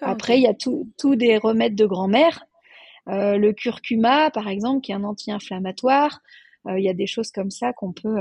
Après, 0.00 0.38
il 0.38 0.42
y 0.42 0.46
a 0.46 0.54
tout, 0.54 1.16
des 1.16 1.38
remèdes 1.38 1.74
de 1.74 1.86
grand-mère. 1.86 2.44
le 3.06 3.50
curcuma, 3.52 4.30
par 4.30 4.46
exemple, 4.46 4.82
qui 4.82 4.92
est 4.92 4.94
un 4.94 5.02
anti-inflammatoire. 5.02 6.20
Il 6.68 6.84
y 6.84 6.88
a 6.88 6.94
des 6.94 7.08
choses 7.08 7.32
comme 7.32 7.50
ça 7.50 7.72
qu'on 7.72 7.92
peut, 7.92 8.16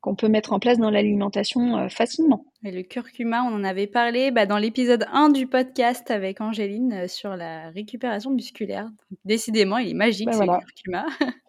qu'on 0.00 0.14
peut 0.14 0.28
mettre 0.28 0.52
en 0.52 0.58
place 0.58 0.78
dans 0.78 0.90
l'alimentation 0.90 1.76
euh, 1.76 1.88
facilement. 1.88 2.46
Et 2.64 2.70
le 2.70 2.82
curcuma, 2.82 3.42
on 3.42 3.54
en 3.54 3.64
avait 3.64 3.86
parlé 3.86 4.30
bah, 4.30 4.46
dans 4.46 4.58
l'épisode 4.58 5.06
1 5.12 5.30
du 5.30 5.46
podcast 5.46 6.10
avec 6.10 6.40
Angéline 6.40 6.92
euh, 6.92 7.08
sur 7.08 7.36
la 7.36 7.70
récupération 7.70 8.30
musculaire. 8.30 8.88
Décidément, 9.24 9.78
il 9.78 9.90
est 9.90 9.94
magique 9.94 10.26
bah, 10.26 10.32
ce 10.32 10.44
curcuma. 10.44 11.06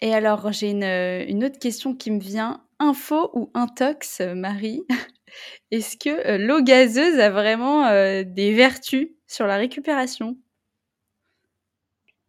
Et 0.00 0.14
alors, 0.14 0.52
j'ai 0.52 0.70
une, 0.70 0.84
euh, 0.84 1.24
une, 1.26 1.44
autre 1.44 1.58
question 1.58 1.94
qui 1.94 2.10
me 2.12 2.20
vient. 2.20 2.62
Info 2.78 3.30
ou 3.34 3.50
intox, 3.54 4.20
Marie? 4.20 4.82
Est-ce 5.72 5.96
que 5.96 6.36
l'eau 6.38 6.62
gazeuse 6.62 7.18
a 7.18 7.28
vraiment 7.28 7.90
des 8.22 8.54
vertus 8.54 9.08
sur 9.26 9.46
la 9.48 9.56
récupération? 9.56 10.36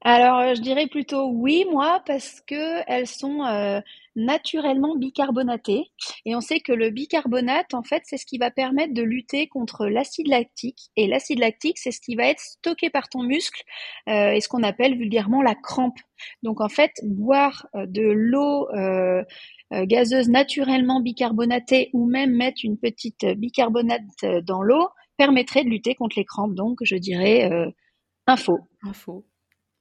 Alors, 0.01 0.55
je 0.55 0.61
dirais 0.61 0.87
plutôt 0.87 1.29
oui, 1.29 1.65
moi, 1.71 2.01
parce 2.07 2.41
que 2.41 2.81
elles 2.87 3.07
sont 3.07 3.81
naturellement 4.19 4.95
bicarbonatées. 4.95 5.91
Et 6.25 6.35
on 6.35 6.41
sait 6.41 6.59
que 6.59 6.71
le 6.71 6.89
bicarbonate, 6.89 7.73
en 7.73 7.83
fait, 7.83 8.03
c'est 8.05 8.17
ce 8.17 8.25
qui 8.25 8.37
va 8.37 8.51
permettre 8.51 8.93
de 8.93 9.01
lutter 9.01 9.47
contre 9.47 9.87
l'acide 9.87 10.27
lactique. 10.27 10.89
Et 10.95 11.07
l'acide 11.07 11.39
lactique, 11.39 11.77
c'est 11.77 11.91
ce 11.91 12.01
qui 12.01 12.15
va 12.15 12.27
être 12.27 12.39
stocké 12.39 12.89
par 12.89 13.09
ton 13.09 13.23
muscle 13.23 13.63
euh, 14.07 14.31
et 14.31 14.41
ce 14.41 14.47
qu'on 14.47 14.63
appelle 14.63 14.97
vulgairement 14.97 15.41
la 15.41 15.55
crampe. 15.55 15.97
Donc, 16.43 16.61
en 16.61 16.69
fait, 16.69 16.91
boire 17.03 17.67
euh, 17.75 17.85
de 17.87 18.03
l'eau 18.03 18.69
euh, 18.71 19.23
gazeuse 19.71 20.29
naturellement 20.29 20.99
bicarbonatée 20.99 21.89
ou 21.93 22.09
même 22.09 22.35
mettre 22.35 22.61
une 22.63 22.77
petite 22.77 23.25
bicarbonate 23.25 24.01
dans 24.43 24.63
l'eau 24.63 24.87
permettrait 25.15 25.63
de 25.63 25.69
lutter 25.69 25.93
contre 25.93 26.17
les 26.17 26.25
crampes. 26.25 26.55
Donc, 26.55 26.79
je 26.81 26.95
dirais 26.95 27.47
info. 28.25 28.57
Info. 28.81 29.28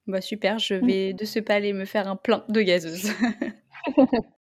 Bah 0.08 0.22
super, 0.22 0.58
je 0.58 0.74
mmh. 0.74 0.86
vais 0.86 1.12
de 1.12 1.24
ce 1.24 1.38
pas 1.38 1.54
aller 1.54 1.74
me 1.74 1.84
faire 1.84 2.08
un 2.08 2.16
plein 2.16 2.44
de 2.48 2.62
gazeuse. 2.62 3.12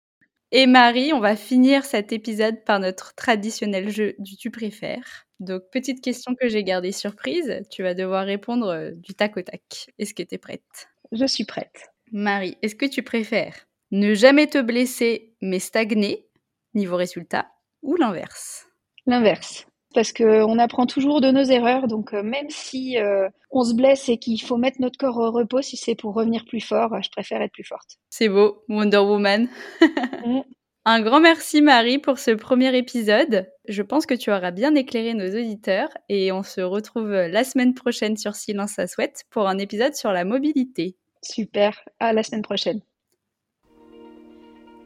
Et 0.54 0.66
Marie, 0.66 1.12
on 1.14 1.20
va 1.20 1.34
finir 1.34 1.84
cet 1.84 2.12
épisode 2.12 2.62
par 2.64 2.78
notre 2.78 3.14
traditionnel 3.14 3.88
jeu 3.88 4.14
du 4.18 4.36
tu 4.36 4.50
préfères. 4.50 5.26
Donc, 5.40 5.62
petite 5.72 6.02
question 6.02 6.34
que 6.34 6.48
j'ai 6.48 6.62
gardée 6.62 6.92
surprise. 6.92 7.62
Tu 7.70 7.82
vas 7.82 7.94
devoir 7.94 8.26
répondre 8.26 8.68
euh, 8.68 8.90
du 8.92 9.14
tac 9.14 9.36
au 9.38 9.42
tac. 9.42 9.62
Est-ce 9.98 10.12
que 10.12 10.22
tu 10.22 10.34
es 10.34 10.38
prête? 10.38 10.90
Je 11.10 11.24
suis 11.24 11.44
prête. 11.44 11.90
Marie, 12.12 12.58
est-ce 12.60 12.74
que 12.74 12.86
tu 12.86 13.02
préfères 13.02 13.66
ne 13.92 14.14
jamais 14.14 14.46
te 14.46 14.60
blesser 14.60 15.34
mais 15.40 15.58
stagner, 15.58 16.28
niveau 16.74 16.96
résultat, 16.96 17.50
ou 17.82 17.96
l'inverse? 17.96 18.66
L'inverse 19.06 19.66
parce 19.92 20.12
qu'on 20.12 20.58
apprend 20.58 20.86
toujours 20.86 21.20
de 21.20 21.30
nos 21.30 21.44
erreurs. 21.44 21.86
Donc 21.88 22.14
euh, 22.14 22.22
même 22.22 22.48
si 22.48 22.98
euh, 22.98 23.28
on 23.50 23.64
se 23.64 23.74
blesse 23.74 24.08
et 24.08 24.18
qu'il 24.18 24.40
faut 24.40 24.56
mettre 24.56 24.80
notre 24.80 24.98
corps 24.98 25.18
au 25.18 25.30
repos, 25.30 25.62
si 25.62 25.76
c'est 25.76 25.94
pour 25.94 26.14
revenir 26.14 26.44
plus 26.44 26.60
fort, 26.60 27.02
je 27.02 27.10
préfère 27.10 27.42
être 27.42 27.52
plus 27.52 27.64
forte. 27.64 27.98
C'est 28.10 28.28
beau, 28.28 28.64
Wonder 28.68 28.98
Woman. 28.98 29.48
Mm. 30.24 30.42
Un 30.84 31.00
grand 31.00 31.20
merci 31.20 31.62
Marie 31.62 31.98
pour 31.98 32.18
ce 32.18 32.30
premier 32.30 32.76
épisode. 32.76 33.48
Je 33.68 33.82
pense 33.82 34.06
que 34.06 34.14
tu 34.14 34.30
auras 34.30 34.52
bien 34.52 34.74
éclairé 34.76 35.14
nos 35.14 35.28
auditeurs 35.28 35.88
et 36.08 36.30
on 36.30 36.44
se 36.44 36.60
retrouve 36.60 37.10
la 37.10 37.44
semaine 37.44 37.74
prochaine 37.74 38.16
sur 38.16 38.36
Silence 38.36 38.78
à 38.78 38.86
souhaite 38.86 39.22
pour 39.30 39.48
un 39.48 39.58
épisode 39.58 39.94
sur 39.94 40.12
la 40.12 40.24
mobilité. 40.24 40.96
Super, 41.22 41.80
à 42.00 42.12
la 42.12 42.22
semaine 42.22 42.42
prochaine. 42.42 42.80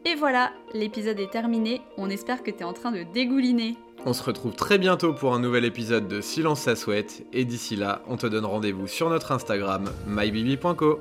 Et 0.07 0.15
voilà, 0.15 0.53
l'épisode 0.73 1.19
est 1.19 1.33
terminé. 1.33 1.81
On 1.97 2.11
espère 2.11 2.43
que 2.43 2.51
tu 2.51 2.59
es 2.59 2.65
en 2.65 2.73
train 2.73 2.93
de 2.93 3.03
dégouliner. 3.13 3.77
On 4.09 4.13
se 4.13 4.23
retrouve 4.23 4.55
très 4.55 4.79
bientôt 4.79 5.13
pour 5.13 5.35
un 5.35 5.41
nouvel 5.41 5.65
épisode 5.65 6.07
de 6.07 6.21
Silence 6.21 6.69
à 6.69 6.77
souhaite 6.77 7.27
et 7.33 7.45
d'ici 7.45 7.75
là, 7.75 8.03
on 8.07 8.17
te 8.17 8.29
donne 8.29 8.45
rendez-vous 8.45 8.87
sur 8.87 9.11
notre 9.11 9.33
Instagram 9.33 9.91
mybibi.co. 10.07 11.01